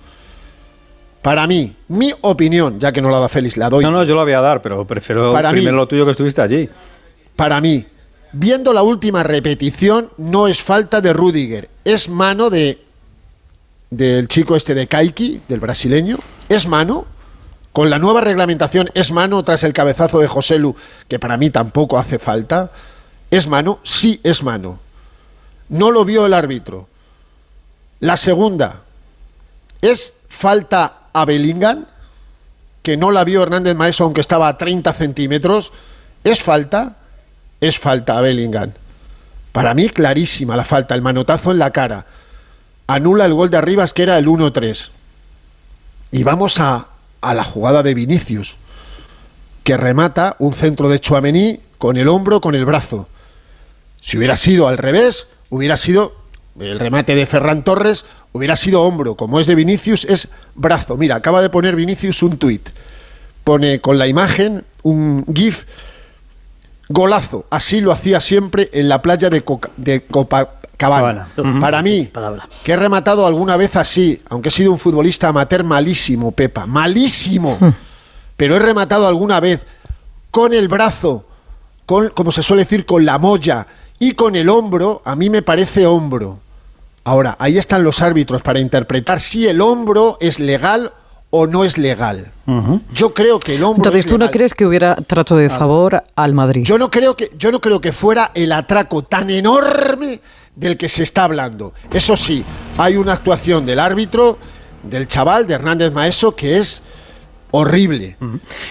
Para 1.22 1.46
mí, 1.46 1.76
mi 1.90 2.12
opinión, 2.22 2.80
ya 2.80 2.92
que 2.92 3.02
no 3.02 3.12
la 3.12 3.20
da 3.20 3.30
Félix, 3.30 3.58
la 3.58 3.70
doy. 3.70 3.84
No, 3.84 3.92
no, 3.92 4.04
yo 4.04 4.16
lo 4.16 4.24
voy 4.24 4.34
a 4.34 4.42
dar, 4.42 4.62
pero 4.62 4.86
prefiero 4.88 5.32
Para 5.32 5.52
mí- 5.52 5.58
primero 5.60 5.78
lo 5.78 5.88
tuyo 5.88 6.04
que 6.06 6.12
estuviste 6.12 6.42
allí. 6.42 6.68
Para 7.36 7.62
mí, 7.62 7.86
viendo 8.32 8.74
la 8.74 8.82
última 8.82 9.22
repetición, 9.22 10.10
no 10.18 10.48
es 10.48 10.62
falta 10.62 11.00
de 11.00 11.14
Rudiger, 11.14 11.70
es 11.86 12.10
mano 12.10 12.50
de 12.50 12.80
del 13.92 14.30
chico 14.30 14.56
este 14.56 14.74
de 14.74 14.88
Kaiki, 14.88 15.42
del 15.48 15.60
brasileño, 15.60 16.18
es 16.50 16.68
mano. 16.68 17.06
Con 17.74 17.90
la 17.90 18.00
nueva 18.00 18.22
reglamentación 18.22 18.90
es 18.96 19.12
mano 19.12 19.44
tras 19.44 19.64
el 19.64 19.72
cabezazo 19.74 20.20
de 20.20 20.28
José 20.28 20.60
Lu, 20.60 20.76
que 21.08 21.20
para 21.20 21.38
mí 21.38 21.50
tampoco 21.52 21.98
hace 21.98 22.20
falta. 22.20 22.72
¿Es 23.30 23.48
mano? 23.48 23.80
Sí, 23.84 24.20
es 24.24 24.44
mano. 24.44 24.80
No 25.70 25.92
lo 25.92 26.04
vio 26.04 26.26
el 26.26 26.34
árbitro. 26.34 26.88
La 28.02 28.18
segunda, 28.18 28.82
¿es 29.82 30.14
falta 30.28 31.04
a 31.14 31.24
Bellingham? 31.24 31.86
Que 32.82 32.98
no 32.98 33.12
la 33.12 33.24
vio 33.24 33.44
Hernández 33.44 33.76
Maeso 33.76 34.04
aunque 34.04 34.22
estaba 34.22 34.48
a 34.48 34.58
30 34.58 34.92
centímetros. 34.94 35.72
¿Es 36.24 36.42
falta? 36.42 36.98
Es 37.62 37.78
falta 37.78 38.18
a 38.18 38.22
Bellingham. 38.22 38.72
Para 39.52 39.74
mí 39.74 39.90
clarísima 39.90 40.56
la 40.56 40.66
falta, 40.66 40.96
el 40.96 41.02
manotazo 41.02 41.52
en 41.52 41.60
la 41.60 41.72
cara. 41.72 42.06
Anula 42.94 43.26
el 43.26 43.34
gol 43.34 43.50
de 43.50 43.58
Arribas 43.58 43.94
que 43.94 44.04
era 44.04 44.18
el 44.18 44.28
1-3. 44.28 44.90
Y 46.12 46.24
vamos 46.24 46.60
a, 46.60 46.88
a 47.22 47.34
la 47.34 47.44
jugada 47.44 47.84
de 47.84 47.94
Vinicius, 47.94 48.56
que 49.64 49.78
remata 49.78 50.36
un 50.40 50.54
centro 50.54 50.90
de 50.90 51.00
Chuamení 51.00 51.60
con 51.78 51.98
el 51.98 52.08
hombro, 52.08 52.42
con 52.42 52.56
el 52.56 52.66
brazo. 52.66 53.08
Si 54.02 54.18
hubiera 54.18 54.36
sido 54.36 54.68
al 54.68 54.78
revés, 54.78 55.28
hubiera 55.50 55.78
sido 55.78 56.14
el 56.60 56.80
remate 56.80 57.16
de 57.16 57.26
Ferran 57.26 57.64
Torres, 57.64 58.04
hubiera 58.34 58.56
sido 58.58 58.82
hombro. 58.82 59.16
Como 59.16 59.40
es 59.40 59.48
de 59.48 59.56
Vinicius, 59.56 60.06
es 60.06 60.28
brazo. 60.56 60.98
Mira, 60.98 61.16
acaba 61.16 61.42
de 61.42 61.50
poner 61.50 61.76
Vinicius 61.76 62.22
un 62.24 62.38
tuit. 62.38 62.70
Pone 63.44 63.80
con 63.80 63.98
la 63.98 64.08
imagen 64.08 64.66
un 64.84 65.26
GIF 65.34 65.64
golazo. 66.90 67.46
Así 67.50 67.82
lo 67.82 67.92
hacía 67.92 68.20
siempre 68.20 68.70
en 68.74 68.90
la 68.90 69.02
playa 69.02 69.30
de, 69.30 69.44
Coca- 69.44 69.72
de 69.78 70.02
Copacabana. 70.02 70.61
Cabana. 70.82 71.28
Para 71.60 71.84
mí, 71.84 72.10
Palabra. 72.12 72.48
que 72.64 72.72
he 72.72 72.76
rematado 72.76 73.28
alguna 73.28 73.56
vez 73.56 73.76
así, 73.76 74.20
aunque 74.30 74.50
he 74.50 74.52
sido 74.52 74.72
un 74.72 74.80
futbolista 74.80 75.28
amateur 75.28 75.64
malísimo, 75.64 76.32
Pepa, 76.32 76.66
malísimo. 76.66 77.60
pero 78.36 78.56
he 78.56 78.60
rematado 78.60 79.08
alguna 79.08 79.40
vez 79.40 79.62
con 80.32 80.54
el 80.54 80.68
brazo, 80.68 81.26
con, 81.86 82.10
como 82.10 82.32
se 82.32 82.42
suele 82.42 82.64
decir, 82.64 82.86
con 82.88 83.06
la 83.06 83.20
molla 83.20 83.68
y 84.00 84.14
con 84.14 84.36
el 84.36 84.50
hombro, 84.50 85.04
a 85.06 85.16
mí 85.16 85.30
me 85.30 85.44
parece 85.44 85.86
hombro. 85.86 86.40
Ahora, 87.04 87.36
ahí 87.38 87.60
están 87.60 87.84
los 87.84 88.02
árbitros 88.02 88.42
para 88.42 88.60
interpretar 88.60 89.20
si 89.20 89.48
el 89.48 89.62
hombro 89.62 90.18
es 90.20 90.40
legal 90.40 90.92
o 91.32 91.48
no 91.48 91.64
es 91.64 91.78
legal. 91.78 92.32
Yo 92.94 93.14
creo 93.14 93.40
que 93.40 93.56
el 93.56 93.64
hombro 93.64 93.78
Entonces, 93.78 94.06
es 94.06 94.12
¿tú 94.12 94.18
no 94.18 94.30
crees 94.30 94.54
que 94.54 94.66
hubiera 94.66 94.96
trato 94.96 95.38
de 95.38 95.50
favor 95.50 96.04
al 96.16 96.34
Madrid? 96.34 96.64
Yo 96.66 96.78
no 96.78 96.92
creo 96.92 97.16
que 97.16 97.32
yo 97.38 97.52
no 97.52 97.62
creo 97.62 97.80
que 97.80 97.94
fuera 97.94 98.32
el 98.34 98.52
atraco 98.52 99.04
tan 99.04 99.30
enorme 99.30 99.81
del 100.56 100.78
que 100.78 100.88
se 100.90 101.04
está 101.04 101.24
hablando. 101.26 101.74
Eso 101.94 102.16
sí, 102.18 102.44
hay 102.78 102.98
una 102.98 103.14
actuación 103.14 103.66
del 103.66 103.80
árbitro, 103.80 104.38
del 104.84 105.08
chaval, 105.08 105.48
de 105.48 105.54
Hernández 105.56 105.92
Maeso, 105.92 106.36
que 106.36 106.58
es 106.58 106.82
horrible. 107.52 108.16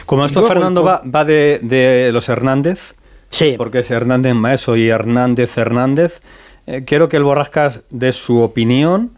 Como 0.06 0.24
esto 0.24 0.40
luego 0.40 0.54
Fernando 0.54 0.80
con- 0.82 0.90
va, 0.90 1.02
va 1.04 1.24
de, 1.24 1.60
de 1.62 2.10
los 2.12 2.28
Hernández, 2.28 2.94
Sí. 3.28 3.54
porque 3.56 3.80
es 3.80 3.90
Hernández 3.90 4.34
Maeso 4.34 4.76
y 4.76 4.88
Hernández 4.88 5.56
Hernández, 5.56 6.20
eh, 6.66 6.82
quiero 6.86 7.08
que 7.08 7.16
el 7.16 7.24
Borrascas 7.24 7.82
dé 7.90 8.12
su 8.12 8.40
opinión. 8.40 9.10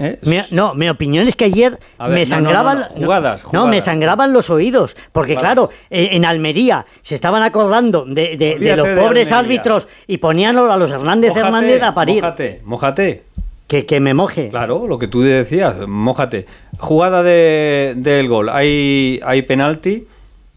¿Eh? 0.00 0.18
Mi- 0.22 0.40
no, 0.50 0.74
mi 0.74 0.88
opinión 0.88 1.28
es 1.28 1.36
que 1.36 1.44
ayer 1.44 1.78
ver, 1.98 2.08
me 2.08 2.20
no, 2.20 2.26
sangraban. 2.26 2.78
no, 2.80 2.88
no, 2.88 2.94
jugadas, 3.06 3.44
No, 3.52 3.66
me 3.66 3.80
sangraban 3.80 4.32
los 4.32 4.50
oídos. 4.50 4.96
Porque, 5.12 5.34
Jugadas. 5.34 5.54
claro, 5.54 5.70
eh, 5.90 6.08
en 6.12 6.24
Almería 6.24 6.86
se 7.02 7.14
estaban 7.14 7.42
acordando 7.42 8.04
de, 8.06 8.36
de- 8.36 8.58
de 8.58 8.76
los 8.76 8.88
pobres 8.98 9.30
árbitros 9.30 9.86
y 10.06 10.18
ponían 10.18 10.56
a 10.58 10.76
los 10.76 10.90
Hernández 10.90 11.36
Hernández 11.36 11.82
a 11.82 11.94
parir. 11.94 12.22
Mójate, 12.22 12.60
mójate. 12.64 13.22
Que, 13.68 13.86
que 13.86 14.00
me 14.00 14.14
moje. 14.14 14.48
Claro, 14.50 14.88
lo 14.88 14.98
que 14.98 15.06
tú 15.06 15.20
decías, 15.22 15.76
mójate. 15.86 16.46
Jugada 16.78 17.22
de- 17.22 17.94
del 17.96 18.26
gol, 18.28 18.48
¿hay, 18.48 19.20
hay 19.24 19.42
penalti? 19.42 20.08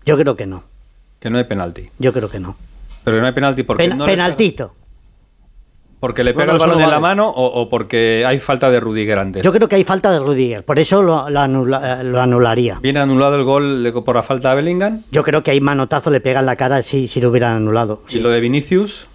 Yo 0.05 0.17
creo 0.17 0.35
que 0.35 0.47
no. 0.47 0.63
Que 1.19 1.29
no 1.29 1.37
hay 1.37 1.43
penalti. 1.43 1.89
Yo 1.99 2.11
creo 2.11 2.29
que 2.29 2.39
no. 2.39 2.55
Pero 3.03 3.19
no 3.21 3.27
hay 3.27 3.33
penalti 3.33 3.63
porque 3.63 3.87
Pen- 3.87 3.99
penaltito. 3.99 4.73
Porque 6.03 6.21
le 6.25 6.33
pega 6.33 6.47
no, 6.47 6.51
el 6.55 6.59
balón 6.59 6.79
no 6.79 6.83
en 6.83 6.89
la 6.91 6.99
mano 6.99 7.29
o, 7.29 7.61
o 7.61 7.69
porque 7.69 8.25
hay 8.27 8.37
falta 8.37 8.69
de 8.69 8.81
Rudiger 8.81 9.17
antes. 9.19 9.41
Yo 9.41 9.53
creo 9.53 9.69
que 9.69 9.77
hay 9.77 9.85
falta 9.85 10.11
de 10.11 10.19
Rudiger. 10.19 10.65
Por 10.65 10.77
eso 10.77 11.01
lo, 11.01 11.29
lo 11.29 11.39
anula- 11.39 12.01
eh, 12.01 12.03
lo 12.03 12.19
anularía. 12.19 12.77
Viene 12.81 12.99
anulado 12.99 13.37
el 13.37 13.45
gol 13.45 13.89
por 14.03 14.15
la 14.17 14.21
falta 14.21 14.49
de 14.49 14.57
Bellingham. 14.57 15.03
Yo 15.11 15.23
creo 15.23 15.41
que 15.43 15.51
hay 15.51 15.61
manotazo 15.61 16.11
le 16.11 16.19
pega 16.19 16.41
en 16.41 16.45
la 16.45 16.57
cara 16.57 16.81
si, 16.81 17.07
si 17.07 17.21
lo 17.21 17.29
hubieran 17.29 17.55
anulado. 17.55 18.01
Y 18.09 18.19
lo 18.19 18.31
de 18.31 18.41
Vinicius. 18.41 19.07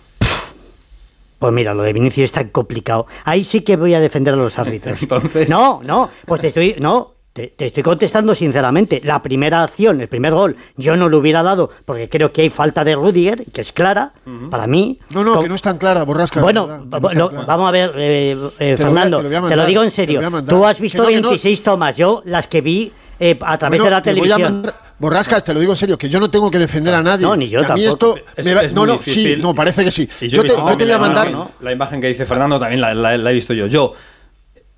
Pues 1.38 1.52
mira, 1.52 1.74
lo 1.74 1.82
de 1.82 1.92
Vinicius 1.92 2.24
es 2.24 2.32
tan 2.32 2.48
complicado. 2.48 3.06
Ahí 3.26 3.44
sí 3.44 3.60
que 3.60 3.76
voy 3.76 3.92
a 3.92 4.00
defender 4.00 4.32
a 4.32 4.38
los 4.38 4.58
árbitros. 4.58 5.02
Entonces- 5.02 5.50
No, 5.50 5.82
no, 5.84 6.08
pues 6.24 6.40
te 6.40 6.48
estoy. 6.48 6.76
No, 6.80 7.12
te, 7.38 7.46
te 7.56 7.66
estoy 7.66 7.82
contestando 7.84 8.34
sinceramente. 8.34 9.00
La 9.04 9.22
primera 9.22 9.62
acción, 9.62 10.00
el 10.00 10.08
primer 10.08 10.32
gol, 10.34 10.56
yo 10.76 10.96
no 10.96 11.08
lo 11.08 11.18
hubiera 11.18 11.42
dado 11.44 11.70
porque 11.84 12.08
creo 12.08 12.32
que 12.32 12.42
hay 12.42 12.50
falta 12.50 12.82
de 12.82 12.96
Rudiger 12.96 13.42
y 13.46 13.50
que 13.52 13.60
es 13.60 13.70
clara 13.72 14.12
para 14.50 14.66
mí. 14.66 14.98
No, 15.10 15.22
no, 15.22 15.34
Com- 15.34 15.42
que 15.44 15.48
no 15.48 15.54
es 15.54 15.62
tan 15.62 15.78
clara, 15.78 16.02
borrasca. 16.02 16.40
Bueno, 16.40 16.66
no 16.66 16.98
lo- 17.14 17.28
clara. 17.30 17.46
vamos 17.46 17.68
a 17.68 17.70
ver, 17.70 17.92
eh, 17.96 18.36
eh, 18.58 18.74
Te 18.76 18.76
Fernando, 18.76 19.18
te 19.22 19.28
lo 19.56 19.62
te 19.62 19.66
digo 19.68 19.82
en 19.84 19.90
serio. 19.92 20.20
Tú 20.48 20.66
has 20.66 20.76
Que 20.76 20.82
visto 20.82 21.02
no, 21.02 21.08
que 21.08 21.20
no. 21.20 21.28
26 21.28 21.62
tomas, 21.62 21.94
yo 21.96 22.22
las 22.24 22.48
que 22.48 22.60
vi 22.60 22.90
eh, 23.20 23.38
a 23.40 23.56
través 23.58 23.78
Bueno, 23.78 23.84
de 23.84 23.90
la 23.90 24.02
televisión. 24.02 24.72
Borrascas, 25.00 25.44
te 25.44 25.54
lo 25.54 25.60
digo 25.60 25.72
en 25.72 25.76
serio, 25.76 25.96
que 25.96 26.08
yo 26.08 26.18
no 26.18 26.28
tengo 26.28 26.50
que 26.50 26.58
defender 26.58 26.92
a 26.92 27.02
nadie. 27.02 27.24
No, 27.24 27.36
ni 27.36 27.48
yo 27.48 27.60
a 27.60 27.62
mí 27.74 27.84
tampoco. 27.84 28.16
esto 28.16 28.32
Es- 28.36 28.44
me 28.44 28.54
va- 28.54 28.62
es 28.62 28.72
no, 28.72 28.84
no, 28.84 28.94
difícil. 28.94 29.36
sí, 29.36 29.40
no, 29.42 29.54
parece 29.54 29.84
que 29.84 29.92
sí. 29.92 30.08
Y 30.20 30.26
Yo, 30.28 30.42
te, 30.42 30.48
visto 30.48 30.68
yo 30.68 30.76
te 30.76 30.84
voy 30.84 30.92
a 30.92 30.98
mandar. 30.98 31.32
La 31.60 31.70
imagen 31.72 32.00
que 32.00 32.08
dice 32.08 32.26
Fernando 32.26 32.58
también 32.58 32.80
la, 32.80 32.92
la- 32.94 33.16
la 33.16 33.30
he 33.30 33.32
visto 33.34 33.54
yo. 33.54 33.66
Yo, 33.66 33.92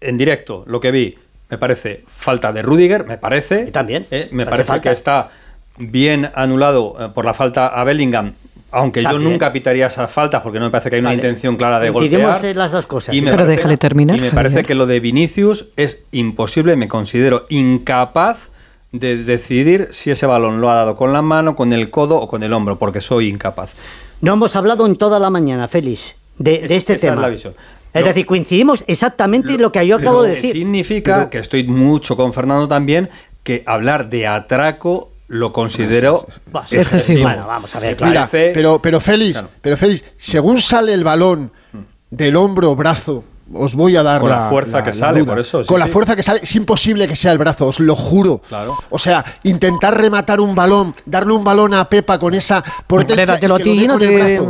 en 0.00 0.19
directo, 0.19 0.64
lo 0.67 0.79
que 0.81 0.90
vi, 0.90 1.14
me 1.50 1.59
parece 1.59 2.04
falta 2.07 2.52
de 2.52 2.62
Rudiger, 2.62 3.04
me 3.04 3.19
parece. 3.19 3.66
Y 3.69 3.71
también, 3.71 4.07
eh, 4.11 4.28
me 4.33 4.47
parece 4.47 4.80
que 4.80 4.90
está 4.90 5.28
bien 5.78 6.30
anulado 6.35 6.97
eh, 7.00 7.09
por 7.14 7.25
la 7.25 7.35
falta 7.35 7.66
a 7.69 7.85
Bellingham. 7.85 8.33
Aunque 8.73 9.02
yo 9.02 9.19
nunca 9.19 9.52
pitaría 9.52 9.87
esas 9.88 10.12
faltas 10.12 10.42
porque 10.42 10.61
no 10.61 10.66
me 10.66 10.71
parece 10.71 10.90
que 10.90 10.97
hay 10.97 11.00
una 11.00 11.09
Vale. 11.09 11.16
intención 11.16 11.57
clara 11.57 11.80
de 11.80 11.90
golpear. 11.90 12.45
en 12.45 12.57
las 12.57 12.71
dos 12.71 12.87
cosas. 12.87 13.12
Y 13.12 13.21
me 13.21 13.33
Pero 13.33 13.45
déjale 13.47 13.76
terminar, 13.76 14.16
Y 14.16 14.21
me 14.21 14.30
parece 14.30 14.54
Javier. 14.54 14.66
que 14.66 14.75
lo 14.76 14.87
de 14.87 15.00
Vinicius 15.00 15.66
es 15.76 16.04
imposible, 16.12 16.76
me 16.76 16.87
considero 16.87 17.47
incapaz 17.49 18.49
de 18.92 19.16
decidir 19.25 19.88
si 19.90 20.12
ese 20.12 20.26
balón 20.26 20.61
lo 20.61 20.71
ha 20.71 20.75
dado 20.75 20.95
con 20.95 21.12
la 21.12 21.21
mano, 21.23 21.57
con 21.57 21.73
el 21.73 21.90
codo 21.90 22.16
o 22.16 22.28
con 22.28 22.45
el 22.45 22.52
hombro, 22.52 22.78
porque 22.78 23.00
soy 23.00 23.28
incapaz. 23.28 23.73
No 24.21 24.35
hemos 24.35 24.54
hablado 24.54 24.87
en 24.87 24.95
toda 24.97 25.19
la 25.19 25.30
mañana, 25.30 25.66
Félix, 25.66 26.14
de, 26.38 26.59
de 26.61 26.64
Es- 26.66 26.71
este 26.73 26.92
esa 26.95 27.07
es 27.07 27.11
tema. 27.12 27.23
la 27.23 27.28
visión. 27.28 27.54
Es 27.93 28.03
Lo- 28.03 28.07
decir, 28.09 28.27
coincidimos 28.27 28.85
exactamente 28.87 29.59
lo 29.59 29.73
que 29.73 29.87
yo 29.87 29.97
acabo 29.97 30.19
Lo 30.19 30.23
de 30.25 30.37
decir. 30.37 30.53
significa 30.53 31.15
Pero- 31.17 31.31
que 31.31 31.39
estoy 31.39 31.65
mucho 31.65 32.17
con 32.17 32.33
Fernando 32.33 32.69
también, 32.69 33.09
que 33.43 33.63
hablar 33.67 34.09
de 34.11 34.27
atraco 34.27 35.11
lo 35.29 35.53
considero 35.53 36.27
Es. 36.71 37.23
Bueno, 37.23 37.47
vamos 37.47 37.75
a 37.75 37.81
ver, 37.81 37.97
claro. 37.97 38.11
Mira, 38.11 38.29
pero, 38.31 38.81
pero 38.83 39.01
Félix, 39.01 39.33
Claro. 39.33 39.49
pero 39.61 39.77
Félix, 39.77 40.05
según 40.17 40.61
sale 40.61 40.93
el 40.93 41.05
balón 41.05 41.51
del 42.11 42.35
hombro, 42.37 42.75
brazo, 42.75 43.23
os 43.55 43.75
voy 43.75 43.97
a 43.97 44.03
dar 44.03 44.21
Con 44.21 44.31
la 44.31 44.49
fuerza 44.51 44.83
que 44.85 44.93
sale, 44.93 45.21
duda. 45.21 45.33
por 45.33 45.41
eso, 45.41 45.63
sí, 45.63 45.69
Con 45.69 45.79
la 45.81 45.87
sí. 45.87 45.93
fuerza 45.93 46.15
que 46.17 46.23
sale, 46.25 46.41
es 46.43 46.55
imposible 46.57 47.07
que 47.09 47.15
sea 47.17 47.31
el 47.33 47.39
brazo, 47.39 47.67
os 47.69 47.79
lo 47.81 47.95
juro. 47.97 48.39
Claro. 48.49 48.77
O 48.91 48.99
sea, 48.99 49.25
intentar 49.45 49.97
rematar 50.01 50.41
un 50.41 50.55
balón, 50.55 50.95
darle 51.07 51.33
un 51.33 51.45
balón 51.45 51.75
a 51.75 51.89
Pepa 51.89 52.19
con 52.19 52.35
esa 52.35 52.63
potencia 52.87 53.23
Hombre, 53.25 53.41
que 53.41 53.49
lo 53.49 53.55
con 53.55 53.63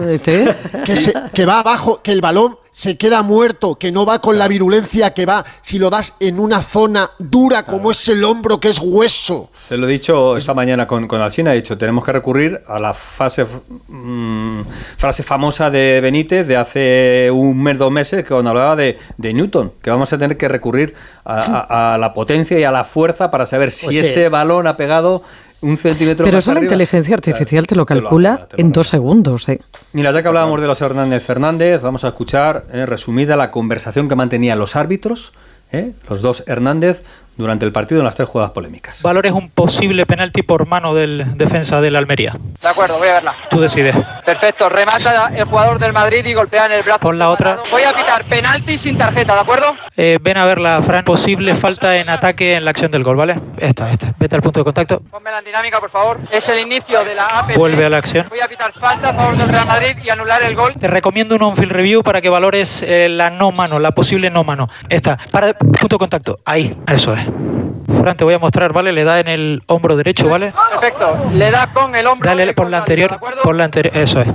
el 0.08 0.20
te- 0.20 0.44
brazo. 0.44 0.56
te- 0.72 0.82
que, 0.84 0.96
se- 0.96 1.14
que 1.34 1.44
va 1.46 1.60
abajo, 1.60 2.00
que 2.02 2.12
el 2.12 2.20
balón 2.22 2.56
se 2.72 2.96
queda 2.96 3.22
muerto, 3.22 3.74
que 3.74 3.90
no 3.92 4.06
va 4.06 4.20
con 4.20 4.38
la 4.38 4.46
virulencia 4.48 5.12
que 5.12 5.26
va 5.26 5.44
si 5.62 5.78
lo 5.78 5.90
das 5.90 6.14
en 6.20 6.38
una 6.38 6.62
zona 6.62 7.10
dura 7.18 7.64
como 7.64 7.90
es 7.90 8.08
el 8.08 8.22
hombro, 8.24 8.60
que 8.60 8.68
es 8.68 8.78
hueso. 8.80 9.50
Se 9.56 9.76
lo 9.76 9.88
he 9.88 9.92
dicho 9.92 10.36
esta 10.36 10.54
mañana 10.54 10.86
con, 10.86 11.06
con 11.08 11.20
Alsina, 11.20 11.52
he 11.52 11.56
dicho, 11.56 11.76
tenemos 11.76 12.04
que 12.04 12.12
recurrir 12.12 12.62
a 12.68 12.78
la 12.78 12.94
fase, 12.94 13.44
mm, 13.88 14.60
frase 14.96 15.22
famosa 15.22 15.70
de 15.70 16.00
Benítez 16.00 16.46
de 16.46 16.56
hace 16.56 17.30
un 17.32 17.60
mes, 17.62 17.78
dos 17.78 17.90
meses, 17.90 18.22
que 18.24 18.30
cuando 18.30 18.50
hablaba 18.50 18.76
de, 18.76 18.98
de 19.16 19.32
Newton, 19.34 19.72
que 19.82 19.90
vamos 19.90 20.12
a 20.12 20.18
tener 20.18 20.36
que 20.36 20.48
recurrir 20.48 20.94
a, 21.24 21.64
a- 21.68 21.94
a 21.94 21.98
la 21.98 22.14
potencia 22.14 22.58
y 22.58 22.64
a 22.64 22.70
la 22.70 22.84
fuerza 22.84 23.30
para 23.30 23.46
saber 23.46 23.70
si 23.72 23.86
O 23.88 23.90
sea- 23.90 24.00
ese 24.02 24.28
balón 24.28 24.66
ha 24.66 24.76
pegado 24.76 25.22
un 25.62 25.76
centímetro 25.76 26.24
Pero 26.24 26.36
más 26.36 26.44
eso 26.44 26.50
la 26.52 26.58
arriba. 26.58 26.72
inteligencia 26.72 27.14
artificial 27.14 27.66
te 27.66 27.74
lo 27.74 27.84
Te 27.86 27.94
lo 27.94 28.00
calcula 28.02 28.30
arregla, 28.30 28.48
te 28.48 28.56
lo 28.56 28.60
en 28.62 28.72
dos 28.72 28.88
segundos. 28.88 29.48
¿eh? 29.48 29.60
Mira, 29.92 30.12
ya 30.12 30.22
que 30.22 30.28
hablábamos 30.28 30.60
de 30.60 30.66
los 30.66 30.80
Hernández 30.80 31.24
Fernández, 31.24 31.82
vamos 31.82 32.04
a 32.04 32.08
escuchar 32.08 32.64
eh, 32.72 32.86
resumida 32.86 33.36
la 33.36 33.50
conversación 33.50 34.08
que 34.08 34.14
mantenían 34.16 34.58
los 34.58 34.76
árbitros, 34.76 35.32
eh, 35.72 35.92
los 36.08 36.22
dos 36.22 36.42
Hernández, 36.46 37.02
durante 37.36 37.64
el 37.64 37.72
partido 37.72 38.00
en 38.00 38.04
las 38.04 38.14
tres 38.14 38.28
jugadas 38.28 38.52
polémicas. 38.52 39.02
Valores 39.02 39.32
un 39.32 39.48
posible 39.50 40.06
penalti 40.06 40.42
por 40.42 40.66
mano 40.66 40.94
del 40.94 41.24
defensa 41.36 41.80
del 41.80 41.96
Almería. 41.96 42.36
De 42.60 42.68
acuerdo, 42.68 42.98
voy 42.98 43.08
a 43.08 43.14
verla. 43.14 43.34
Tú 43.48 43.60
decides. 43.60 43.96
Perfecto, 44.24 44.68
remata 44.68 45.30
el 45.34 45.44
jugador 45.44 45.78
del 45.78 45.92
Madrid 45.92 46.24
y 46.26 46.34
golpea 46.34 46.66
en 46.66 46.72
el 46.72 46.82
brazo. 46.82 47.00
Pon 47.00 47.18
la 47.18 47.30
otra. 47.30 47.58
Voy 47.70 47.82
a 47.82 47.92
pitar 47.92 48.24
penalti 48.24 48.76
sin 48.76 48.98
tarjeta, 48.98 49.34
¿de 49.34 49.40
acuerdo? 49.40 49.74
Eh, 49.96 50.18
ven 50.20 50.36
a 50.36 50.44
verla, 50.44 50.80
Fran. 50.82 51.04
Posible 51.04 51.54
falta 51.54 51.96
en 51.96 52.08
ataque 52.08 52.54
en 52.54 52.64
la 52.64 52.70
acción 52.70 52.90
del 52.90 53.02
gol, 53.02 53.16
¿vale? 53.16 53.40
Esta, 53.58 53.90
esta. 53.90 54.14
Vete 54.18 54.36
al 54.36 54.42
punto 54.42 54.60
de 54.60 54.64
contacto. 54.64 55.00
Ponme 55.10 55.30
la 55.30 55.40
dinámica, 55.42 55.80
por 55.80 55.90
favor. 55.90 56.18
Es 56.30 56.48
el 56.48 56.60
inicio 56.60 57.02
de 57.04 57.14
la 57.14 57.26
APP. 57.26 57.56
Vuelve 57.56 57.84
a 57.86 57.88
la 57.88 57.96
acción. 57.96 58.26
Voy 58.28 58.40
a 58.40 58.48
pitar 58.48 58.72
falta 58.72 59.10
a 59.10 59.14
favor 59.14 59.36
del 59.36 59.48
Real 59.48 59.66
Madrid 59.66 59.96
y 60.04 60.10
anular 60.10 60.42
el 60.42 60.54
gol. 60.54 60.74
Te 60.74 60.86
recomiendo 60.86 61.34
un 61.34 61.42
on-field 61.42 61.72
review 61.72 62.02
para 62.02 62.20
que 62.20 62.28
valores 62.28 62.82
eh, 62.86 63.08
la 63.08 63.30
no 63.30 63.50
mano, 63.50 63.78
la 63.78 63.92
posible 63.92 64.30
no 64.30 64.44
mano. 64.44 64.68
Esta. 64.88 65.18
Para 65.30 65.54
punto 65.54 65.96
de 65.96 65.98
contacto. 65.98 66.38
Ahí. 66.44 66.76
Eso 66.86 67.14
es. 67.14 67.29
Fran, 68.00 68.16
te 68.16 68.24
voy 68.24 68.34
a 68.34 68.38
mostrar, 68.38 68.72
¿vale? 68.72 68.92
Le 68.92 69.04
da 69.04 69.20
en 69.20 69.28
el 69.28 69.62
hombro 69.66 69.96
derecho, 69.96 70.28
¿vale? 70.28 70.52
Perfecto, 70.70 71.16
le 71.32 71.50
da 71.50 71.66
con 71.72 71.94
el 71.94 72.06
hombro. 72.06 72.28
Dale 72.28 72.54
por 72.54 72.70
la 72.70 72.78
anterior. 72.78 73.18
Por 73.42 73.56
la 73.56 73.64
anterior. 73.64 73.96
Eso 73.96 74.20
es. 74.20 74.28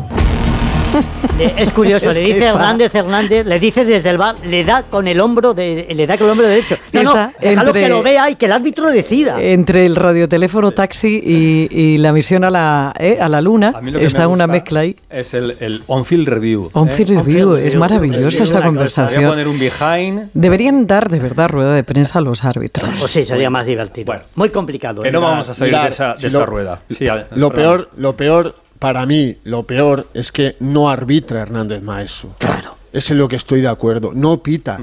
Eh, 1.37 1.53
Es 1.57 1.71
curioso, 1.73 2.09
Es 2.11 2.15
le 2.17 2.23
dice 2.23 2.45
Hernández 2.45 2.95
Hernández, 2.95 3.45
le 3.45 3.59
dice 3.59 3.83
desde 3.83 4.09
el 4.09 4.17
bar, 4.17 4.35
le 4.45 4.63
da 4.63 4.83
con 4.83 5.05
el 5.07 5.19
hombro 5.19 5.53
de, 5.53 5.85
le 5.93 6.07
da 6.07 6.17
con 6.17 6.27
el 6.27 6.31
hombro 6.31 6.47
derecho. 6.47 6.77
No, 6.93 7.03
no, 7.03 7.09
Está 7.11 7.33
déjalo 7.41 7.67
entre- 7.69 7.81
que 7.83 7.89
lo 7.89 8.03
vea 8.03 8.29
y 8.29 8.35
que 8.35 8.45
el 8.45 8.51
árbitro 8.53 8.89
decida. 8.89 9.35
Entre 9.39 9.85
el 9.85 9.97
radioteléfono 9.97 10.71
taxi 10.71 11.19
y, 11.21 11.67
y 11.69 11.97
la 11.97 12.13
misión 12.13 12.45
a 12.45 12.49
la, 12.49 12.93
¿eh? 12.97 13.17
a 13.19 13.27
la 13.27 13.41
luna 13.41 13.73
A 13.75 13.81
mí 13.81 13.91
lo 13.91 13.99
que 13.99 14.05
está 14.05 14.21
me 14.21 14.27
una 14.27 14.47
mezcla 14.47 14.79
ahí. 14.81 14.95
Es 15.09 15.33
el, 15.33 15.57
el 15.59 15.83
on-field 15.87 16.29
review. 16.29 16.69
On-field 16.71 17.11
¿eh? 17.11 17.15
review, 17.17 17.55
es 17.55 17.75
maravillosa 17.75 18.29
Es 18.29 18.37
esta 18.39 18.61
conversación. 18.61 19.25
poner 19.27 19.47
un 19.49 19.59
behind. 19.59 20.29
Deberían 20.33 20.87
dar 20.87 21.09
de 21.09 21.19
verdad 21.19 21.49
rueda 21.49 21.73
de 21.73 21.83
prensa 21.83 22.19
a 22.19 22.21
los 22.21 22.45
árbitros. 22.45 22.89
Pues 22.97 23.11
sí, 23.11 23.25
sería 23.25 23.49
más 23.49 23.65
divertido. 23.65 24.05
Bueno. 24.05 24.21
Muy 24.35 24.49
complicado. 24.51 25.01
Que 25.01 25.09
¿eh? 25.09 25.11
no 25.11 25.19
vamos 25.19 25.49
a 25.49 25.53
salir 25.53 25.75
de 25.77 25.87
esa, 25.89 26.13
de 26.13 26.19
si 26.21 26.27
esa 26.27 26.39
lo- 26.39 26.45
rueda. 26.45 26.79
Sí, 26.89 27.05
Lo 27.35 27.51
peor, 27.51 27.89
lo 27.97 28.15
peor 28.15 28.55
para 28.79 29.05
mí, 29.05 29.37
lo 29.43 29.63
peor 29.63 30.07
es 30.13 30.31
que 30.31 30.55
no 30.59 30.89
arbitra 30.89 31.41
Hernández 31.41 31.81
Maeso. 31.81 32.35
Claro. 32.39 32.75
Es 32.93 33.09
lo 33.11 33.27
que 33.27 33.35
estoy 33.35 33.61
de 33.61 33.67
acuerdo. 33.67 34.11
No 34.13 34.41
pita. 34.41 34.79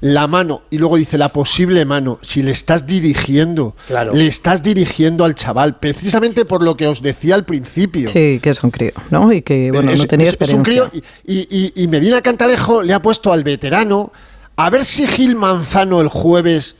La 0.00 0.26
mano, 0.26 0.62
y 0.70 0.78
luego 0.78 0.96
dice 0.96 1.16
la 1.16 1.28
posible 1.28 1.84
mano, 1.84 2.18
si 2.22 2.42
le 2.42 2.50
estás 2.50 2.86
dirigiendo, 2.86 3.76
Claro. 3.86 4.12
le 4.12 4.26
estás 4.26 4.60
dirigiendo 4.62 5.24
al 5.24 5.36
chaval, 5.36 5.76
precisamente 5.76 6.44
por 6.44 6.62
lo 6.64 6.76
que 6.76 6.88
os 6.88 7.02
decía 7.02 7.36
al 7.36 7.44
principio. 7.44 8.08
Sí, 8.08 8.40
que 8.42 8.50
es 8.50 8.62
un 8.64 8.72
crío, 8.72 8.92
¿no? 9.10 9.32
Y 9.32 9.42
que, 9.42 9.70
bueno, 9.70 9.92
es, 9.92 10.00
no 10.00 10.06
tenía 10.06 10.28
es- 10.28 10.36
es 10.40 10.48
un 10.52 10.60
experiencia. 10.60 10.90
crío 10.90 11.02
y- 11.24 11.72
y 11.82 11.86
Medina 11.86 12.20
Cantalejo 12.20 12.82
le 12.82 12.94
ha 12.94 13.00
puesto 13.00 13.32
al 13.32 13.44
veterano 13.44 14.12
a 14.56 14.70
ver 14.70 14.84
si 14.84 15.06
Gil 15.06 15.36
Manzano 15.36 16.00
el 16.00 16.08
jueves 16.08 16.74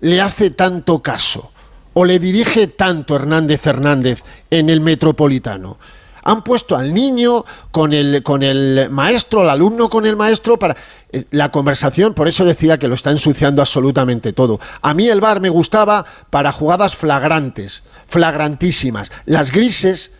le 0.00 0.20
hace 0.20 0.50
tanto 0.50 1.00
caso 1.00 1.49
o 1.94 2.04
le 2.04 2.18
dirige 2.18 2.66
tanto 2.68 3.16
Hernández 3.16 3.66
Hernández 3.66 4.22
en 4.50 4.70
el 4.70 4.80
Metropolitano? 4.80 5.78
Han 6.22 6.44
puesto 6.44 6.76
al 6.76 6.92
niño 6.92 7.44
con 7.70 7.94
el, 7.94 8.22
con 8.22 8.42
el 8.42 8.88
maestro, 8.90 9.40
al 9.40 9.50
alumno 9.50 9.88
con 9.88 10.04
el 10.04 10.16
maestro, 10.16 10.58
para 10.58 10.76
eh, 11.12 11.24
la 11.30 11.50
conversación, 11.50 12.12
por 12.12 12.28
eso 12.28 12.44
decía 12.44 12.78
que 12.78 12.88
lo 12.88 12.94
está 12.94 13.10
ensuciando 13.10 13.62
absolutamente 13.62 14.34
todo. 14.34 14.60
A 14.82 14.92
mí 14.92 15.08
el 15.08 15.20
bar 15.22 15.40
me 15.40 15.48
gustaba 15.48 16.04
para 16.28 16.52
jugadas 16.52 16.94
flagrantes, 16.94 17.82
flagrantísimas. 18.06 19.10
Las 19.24 19.50
grises, 19.50 20.10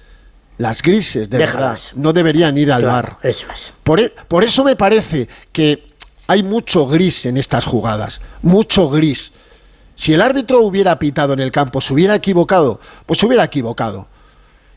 las 0.56 0.80
grises, 0.82 1.28
de 1.28 1.38
verdad, 1.38 1.78
no 1.94 2.12
deberían 2.14 2.56
ir 2.56 2.72
al 2.72 2.80
Claro, 2.82 3.08
bar. 3.08 3.16
Eso 3.22 3.46
es. 3.52 3.72
Por, 3.84 4.00
e- 4.00 4.12
por 4.26 4.42
eso 4.42 4.64
me 4.64 4.76
parece 4.76 5.28
que 5.52 5.86
hay 6.26 6.42
mucho 6.42 6.86
gris 6.86 7.26
en 7.26 7.36
estas 7.36 7.64
jugadas, 7.66 8.20
mucho 8.42 8.88
gris. 8.88 9.32
Si 10.00 10.14
el 10.14 10.22
árbitro 10.22 10.62
hubiera 10.62 10.98
pitado 10.98 11.34
en 11.34 11.40
el 11.40 11.50
campo, 11.50 11.82
se 11.82 11.92
hubiera 11.92 12.14
equivocado, 12.14 12.80
pues 13.04 13.18
se 13.20 13.26
hubiera 13.26 13.44
equivocado. 13.44 14.06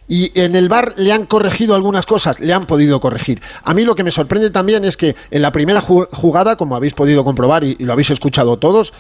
Y 0.06 0.38
en 0.38 0.54
el 0.58 0.68
bar 0.68 0.96
le 0.98 1.14
han 1.14 1.26
corregido 1.26 1.76
algunas 1.76 2.06
cosas, 2.06 2.42
le 2.42 2.54
han 2.54 2.66
podido 2.66 3.00
corregir. 3.00 3.42
A 3.64 3.74
mí 3.74 3.86
lo 3.86 3.96
que 3.96 4.04
me 4.04 4.12
sorprende 4.12 4.50
también 4.50 4.84
es 4.84 4.98
que 4.98 5.16
en 5.32 5.42
la 5.42 5.54
primera 5.54 5.82
ju- 5.82 6.10
jugada, 6.12 6.58
como 6.58 6.76
habéis 6.76 6.94
podido 6.94 7.24
comprobar 7.24 7.64
y, 7.64 7.78
y 7.80 7.86
lo 7.86 7.94
habéis 7.94 8.10
escuchado 8.10 8.58
todos, 8.58 8.92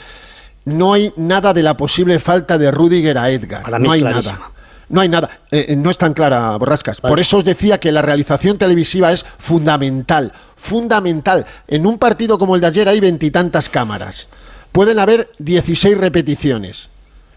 no 0.63 0.93
hay 0.93 1.11
nada 1.17 1.51
de 1.53 1.61
la 1.61 1.75
posible 1.75 2.17
falta 2.19 2.57
de 2.57 2.71
Rudiger 2.71 3.17
a 3.17 3.29
Edgar. 3.29 3.69
Mí 3.77 3.85
no 3.85 3.91
hay 3.91 3.99
clarísima. 3.99 4.33
nada. 4.33 4.49
No 4.87 5.01
hay 5.01 5.09
nada. 5.09 5.41
Eh, 5.51 5.75
no 5.75 5.89
es 5.89 5.97
tan 5.97 6.13
clara, 6.13 6.55
Borrascas. 6.55 7.01
Vale. 7.01 7.11
Por 7.11 7.19
eso 7.19 7.39
os 7.39 7.43
decía 7.43 7.81
que 7.81 7.91
la 7.91 8.01
realización 8.01 8.57
televisiva 8.57 9.11
es 9.11 9.25
fundamental. 9.39 10.31
Fundamental. 10.55 11.45
En 11.67 11.85
un 11.85 11.97
partido 11.97 12.37
como 12.37 12.55
el 12.55 12.61
de 12.61 12.67
ayer 12.67 12.87
hay 12.87 13.01
veintitantas 13.01 13.67
cámaras. 13.67 14.29
Pueden 14.73 14.99
haber 14.99 15.29
16 15.39 15.97
repeticiones. 15.97 16.89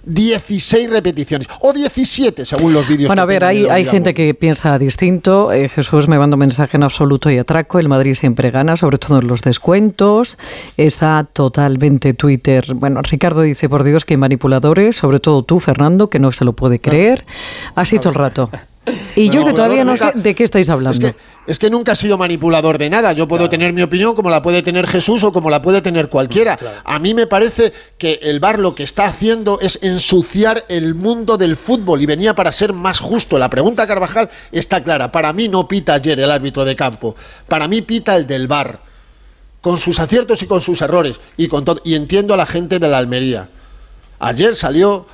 16 0.07 0.89
repeticiones. 0.89 1.49
O 1.61 1.73
17, 1.73 2.45
según 2.45 2.73
los 2.73 2.87
vídeos. 2.89 3.09
Bueno, 3.09 3.23
a 3.23 3.25
ver, 3.25 3.43
hay, 3.45 3.67
hay 3.67 3.85
gente 3.85 4.15
que 4.15 4.35
piensa 4.35 4.79
distinto. 4.79 5.53
Eh, 5.53 5.69
Jesús 5.69 6.07
me 6.07 6.17
manda 6.17 6.37
un 6.37 6.41
mensaje 6.41 6.77
en 6.77 6.85
absoluto 6.85 7.29
y 7.29 7.39
atraco. 7.39 7.81
El 7.81 7.89
Madrid 7.89 8.15
siempre 8.15 8.51
gana, 8.53 8.77
sobre 8.77 8.99
todo 8.99 9.19
en 9.19 9.27
los 9.27 9.43
descuentos. 9.43 10.39
Está 10.77 11.27
totalmente 11.31 12.15
Twitter. 12.15 12.75
Bueno, 12.75 13.03
Ricardo 13.03 13.43
dice, 13.43 13.69
por 13.69 13.83
Dios, 13.83 14.05
que 14.05 14.15
hay 14.15 14.19
manipuladores, 14.19 14.97
sobre 14.97 15.19
todo 15.19 15.43
tú, 15.43 15.59
Fernando, 15.59 16.09
que 16.09 16.21
no 16.21 16.31
se 16.31 16.45
lo 16.45 16.53
puede 16.53 16.79
creer. 16.79 17.27
Así 17.75 17.99
todo 17.99 18.11
el 18.11 18.15
rato. 18.15 18.51
Y 19.17 19.31
yo 19.31 19.45
que 19.45 19.53
todavía 19.53 19.85
no 19.85 19.97
sé 19.97 20.13
de 20.15 20.37
qué 20.37 20.45
estáis 20.45 20.69
Es 20.69 20.71
hablando. 20.71 21.09
que, 21.09 21.17
es 21.47 21.59
que 21.59 21.71
nunca 21.71 21.93
he 21.93 21.97
sido 21.97 22.19
manipulador 22.19 22.79
de 22.79 22.91
nada. 22.91 23.13
Yo 23.13 23.29
puedo 23.29 23.49
tener 23.49 23.73
mi 23.73 23.83
opinión 23.83 24.15
como 24.15 24.31
la 24.31 24.43
puede 24.43 24.63
tener 24.63 24.87
Jesús 24.87 25.23
o 25.23 25.33
como 25.33 25.51
la 25.51 25.63
puede 25.63 25.81
tener 25.81 26.09
cualquiera. 26.09 26.59
A 26.85 26.99
mí 26.99 27.15
me 27.15 27.27
parece 27.27 27.73
que 27.99 28.19
el 28.23 28.41
VAR 28.41 28.59
lo 28.59 28.75
que 28.75 28.83
está 28.83 29.07
haciendo 29.07 29.59
es 29.61 29.79
ensuciar 29.83 30.65
el 30.69 30.95
mundo 30.95 31.37
del 31.37 31.57
fútbol 31.57 32.03
y 32.03 32.07
venía 32.07 32.35
para 32.35 32.53
ser 32.53 32.73
más 32.73 32.99
justo. 32.99 33.39
La 33.39 33.49
pregunta 33.49 33.87
Carvajal 33.87 34.29
está 34.51 34.83
clara. 34.83 35.13
Para 35.13 35.33
mí 35.33 35.49
no 35.49 35.69
pita 35.69 35.95
ayer 35.95 36.19
el 36.19 36.31
árbitro 36.31 36.65
de 36.65 36.75
campo. 36.75 37.15
Para 37.49 37.69
mí 37.69 37.83
pita 37.83 38.17
el 38.17 38.27
del 38.27 38.49
VAR. 38.49 38.81
Con 39.61 39.79
sus 39.79 39.99
aciertos 39.99 40.43
y 40.43 40.47
con 40.47 40.61
sus 40.61 40.81
errores. 40.83 41.17
Y, 41.37 41.49
con 41.49 41.65
todo, 41.65 41.81
y 41.85 41.95
entiendo 41.95 42.35
a 42.35 42.37
la 42.37 42.47
gente 42.47 42.79
de 42.79 42.89
la 42.89 42.99
Almería. 42.99 43.49
Ayer 44.19 44.55
salió 44.55 45.07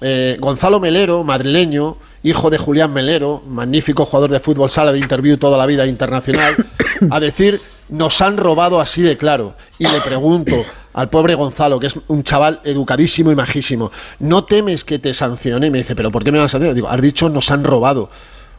eh, 0.00 0.36
Gonzalo 0.38 0.80
Melero, 0.80 1.24
madrileño, 1.24 1.96
hijo 2.28 2.50
de 2.50 2.58
Julián 2.58 2.92
Melero, 2.92 3.42
magnífico 3.46 4.04
jugador 4.04 4.30
de 4.30 4.40
fútbol, 4.40 4.68
sala 4.68 4.92
de 4.92 4.98
interview 4.98 5.36
toda 5.36 5.56
la 5.56 5.64
vida 5.64 5.86
internacional, 5.86 6.56
a 7.10 7.20
decir, 7.20 7.60
nos 7.88 8.20
han 8.20 8.36
robado 8.36 8.80
así 8.80 9.00
de 9.02 9.16
claro. 9.16 9.54
Y 9.78 9.86
le 9.86 10.00
pregunto 10.00 10.64
al 10.92 11.08
pobre 11.08 11.34
Gonzalo, 11.34 11.78
que 11.78 11.86
es 11.86 11.98
un 12.08 12.24
chaval 12.24 12.60
educadísimo 12.64 13.30
y 13.30 13.36
majísimo, 13.36 13.92
¿no 14.18 14.44
temes 14.44 14.82
que 14.82 14.98
te 14.98 15.14
sancione? 15.14 15.68
Y 15.68 15.70
me 15.70 15.78
dice, 15.78 15.94
¿pero 15.94 16.10
por 16.10 16.24
qué 16.24 16.32
me 16.32 16.38
van 16.38 16.46
a 16.46 16.48
sancionar? 16.48 16.74
Digo, 16.74 16.88
has 16.88 17.00
dicho, 17.00 17.28
nos 17.28 17.50
han 17.50 17.62
robado. 17.62 18.10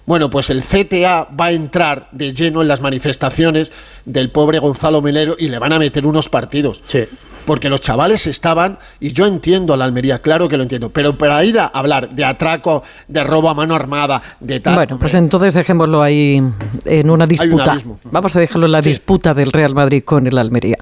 Bueno, 0.05 0.29
pues 0.29 0.49
el 0.49 0.63
CTA 0.63 1.27
va 1.37 1.47
a 1.47 1.51
entrar 1.51 2.07
de 2.13 2.33
lleno 2.33 2.61
en 2.61 2.69
las 2.69 2.79
manifestaciones 2.79 3.73
del 4.05 4.31
pobre 4.31 4.59
Gonzalo 4.59 5.01
Melero 5.01 5.35
y 5.37 5.49
le 5.49 5.59
van 5.59 5.73
a 5.73 5.79
meter 5.79 6.07
unos 6.07 6.29
partidos. 6.29 6.81
Sí. 6.87 7.03
Porque 7.47 7.69
los 7.69 7.81
chavales 7.81 8.27
estaban, 8.27 8.77
y 8.99 9.11
yo 9.13 9.25
entiendo 9.25 9.73
a 9.73 9.77
la 9.77 9.85
Almería, 9.85 10.19
claro 10.19 10.47
que 10.47 10.57
lo 10.57 10.63
entiendo, 10.63 10.89
pero 10.89 11.17
para 11.17 11.43
ir 11.43 11.57
a 11.59 11.65
hablar 11.65 12.09
de 12.11 12.23
atraco, 12.23 12.83
de 13.07 13.23
robo 13.23 13.49
a 13.49 13.55
mano 13.55 13.73
armada, 13.73 14.21
de 14.39 14.59
tal. 14.59 14.75
Bueno, 14.75 14.99
pues 14.99 15.15
entonces 15.15 15.53
dejémoslo 15.55 16.03
ahí 16.03 16.43
en 16.85 17.09
una 17.09 17.25
disputa. 17.25 17.77
Vamos 18.03 18.35
a 18.35 18.39
dejarlo 18.39 18.65
en 18.67 18.73
la 18.73 18.81
disputa 18.81 19.33
del 19.33 19.51
Real 19.51 19.73
Madrid 19.73 20.03
con 20.03 20.27
el 20.27 20.37
Almería. 20.37 20.77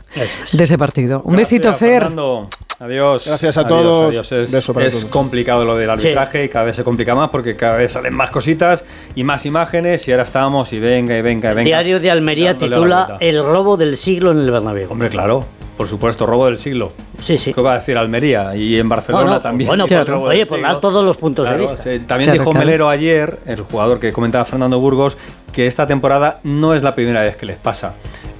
De 0.51 0.63
ese 0.63 0.77
partido. 0.77 1.21
Un 1.23 1.35
besito, 1.35 1.69
Gracias, 1.69 1.79
Fer. 1.89 2.01
Fernando. 2.03 2.49
Adiós. 2.79 3.23
Gracias 3.25 3.57
a 3.57 3.61
Adiós, 3.61 3.69
todos. 3.81 4.09
adiós. 4.09 4.31
Es, 4.33 4.51
Beso 4.51 4.73
para 4.73 4.87
es 4.87 4.93
todos. 4.95 5.05
complicado 5.05 5.63
lo 5.63 5.77
del 5.77 5.89
arbitraje 5.89 6.43
y 6.45 6.49
cada 6.49 6.65
vez 6.65 6.75
se 6.75 6.83
complica 6.83 7.15
más 7.15 7.29
porque 7.29 7.55
cada 7.55 7.77
vez 7.77 7.91
salen 7.93 8.13
más 8.13 8.31
cositas 8.31 8.83
y 9.15 9.23
más 9.23 9.45
imágenes 9.45 10.05
y 10.07 10.11
ahora 10.11 10.23
estamos 10.23 10.73
y 10.73 10.79
venga 10.79 11.15
y 11.17 11.21
venga 11.21 11.51
y 11.51 11.55
venga. 11.55 11.65
Diario 11.67 11.99
de 11.99 12.11
Almería 12.11 12.57
titula. 12.57 13.17
El 13.21 13.43
robo 13.45 13.77
del 13.77 13.95
siglo 13.97 14.31
en 14.31 14.39
el 14.39 14.51
Bernabéu. 14.51 14.91
Hombre, 14.91 15.09
claro. 15.09 15.45
Por 15.77 15.87
supuesto, 15.89 16.25
robo 16.25 16.45
del 16.45 16.57
siglo. 16.57 16.93
Sí, 17.21 17.37
sí. 17.37 17.53
¿Qué 17.53 17.61
va 17.61 17.73
a 17.73 17.75
decir 17.79 17.97
Almería? 17.97 18.55
Y 18.55 18.77
en 18.77 18.87
Barcelona 18.87 19.41
también. 19.41 19.67
bueno, 19.67 19.85
Claro. 19.87 20.05
por- 20.05 20.13
Robo 20.15 20.25
oye, 20.27 20.45
por 20.45 20.57
siglo. 20.57 20.71
dar 20.71 20.79
todos 20.81 21.03
los 21.03 21.17
puntos 21.17 21.49
de 21.49 21.57
vista. 21.57 21.77
sí. 21.77 21.99
También 21.99 22.29
Claro, 22.29 22.39
dijo 22.39 22.51
claro. 22.51 22.65
Melero 22.65 22.89
ayer, 22.89 23.39
el 23.45 23.61
jugador 23.61 23.99
que 23.99 24.13
comentaba 24.13 24.45
Fernando 24.45 24.79
Burgos, 24.79 25.17
que 25.51 25.67
esta 25.67 25.85
temporada 25.85 26.39
no 26.43 26.73
es 26.73 26.81
la 26.83 26.95
primera 26.95 27.21
vez 27.21 27.35
que 27.35 27.45
les 27.45 27.57
pasa. 27.57 27.93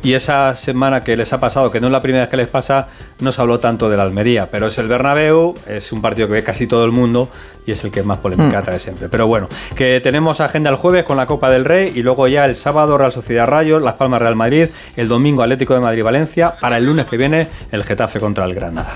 Y 0.05 0.13
esa 0.13 0.53
semana 0.53 1.03
que 1.03 1.17
les 1.17 1.33
ha 1.33 1.39
pasado, 1.39 1.71
que 1.71 1.81
no 1.81 1.87
es 1.87 1.91
la 1.91 1.99
primera 1.99 2.25
vez 2.25 2.29
que 2.29 2.37
les 2.37 2.47
pasa, 2.47 2.89
no 3.21 3.31
se 3.31 3.41
habló 3.41 3.57
tanto 3.57 3.89
de 3.89 3.97
la 3.97 4.03
Almería, 4.03 4.51
pero 4.51 4.67
es 4.67 4.77
el 4.77 4.87
Bernabéu, 4.87 5.55
es 5.67 5.91
un 5.91 5.99
partido 5.99 6.27
que 6.27 6.33
ve 6.33 6.43
casi 6.43 6.67
todo 6.67 6.85
el 6.85 6.91
mundo 6.91 7.27
y 7.65 7.71
es 7.71 7.83
el 7.83 7.89
que 7.89 8.03
más 8.03 8.19
polémica 8.19 8.61
trae 8.61 8.77
siempre. 8.77 9.09
Pero 9.09 9.25
bueno, 9.25 9.49
que 9.75 9.99
tenemos 10.01 10.41
agenda 10.41 10.69
el 10.69 10.75
jueves 10.75 11.05
con 11.05 11.17
la 11.17 11.25
Copa 11.25 11.49
del 11.49 11.65
Rey 11.65 11.91
y 11.95 12.03
luego 12.03 12.27
ya 12.27 12.45
el 12.45 12.55
sábado 12.55 12.99
Real 12.99 13.11
Sociedad 13.11 13.47
Rayos, 13.47 13.81
Las 13.81 13.95
Palmas 13.95 14.21
Real 14.21 14.35
Madrid, 14.35 14.67
el 14.95 15.07
domingo 15.07 15.41
Atlético 15.41 15.73
de 15.73 15.79
Madrid-Valencia, 15.79 16.53
para 16.61 16.77
el 16.77 16.85
lunes 16.85 17.07
que 17.07 17.17
viene 17.17 17.47
el 17.71 17.83
Getafe 17.83 18.19
contra 18.19 18.45
el 18.45 18.53
Granada. 18.53 18.93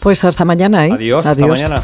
Pues 0.00 0.24
hasta 0.24 0.44
mañana, 0.44 0.88
¿eh? 0.88 0.90
Adiós, 0.92 1.24
hasta 1.24 1.46
mañana. 1.46 1.80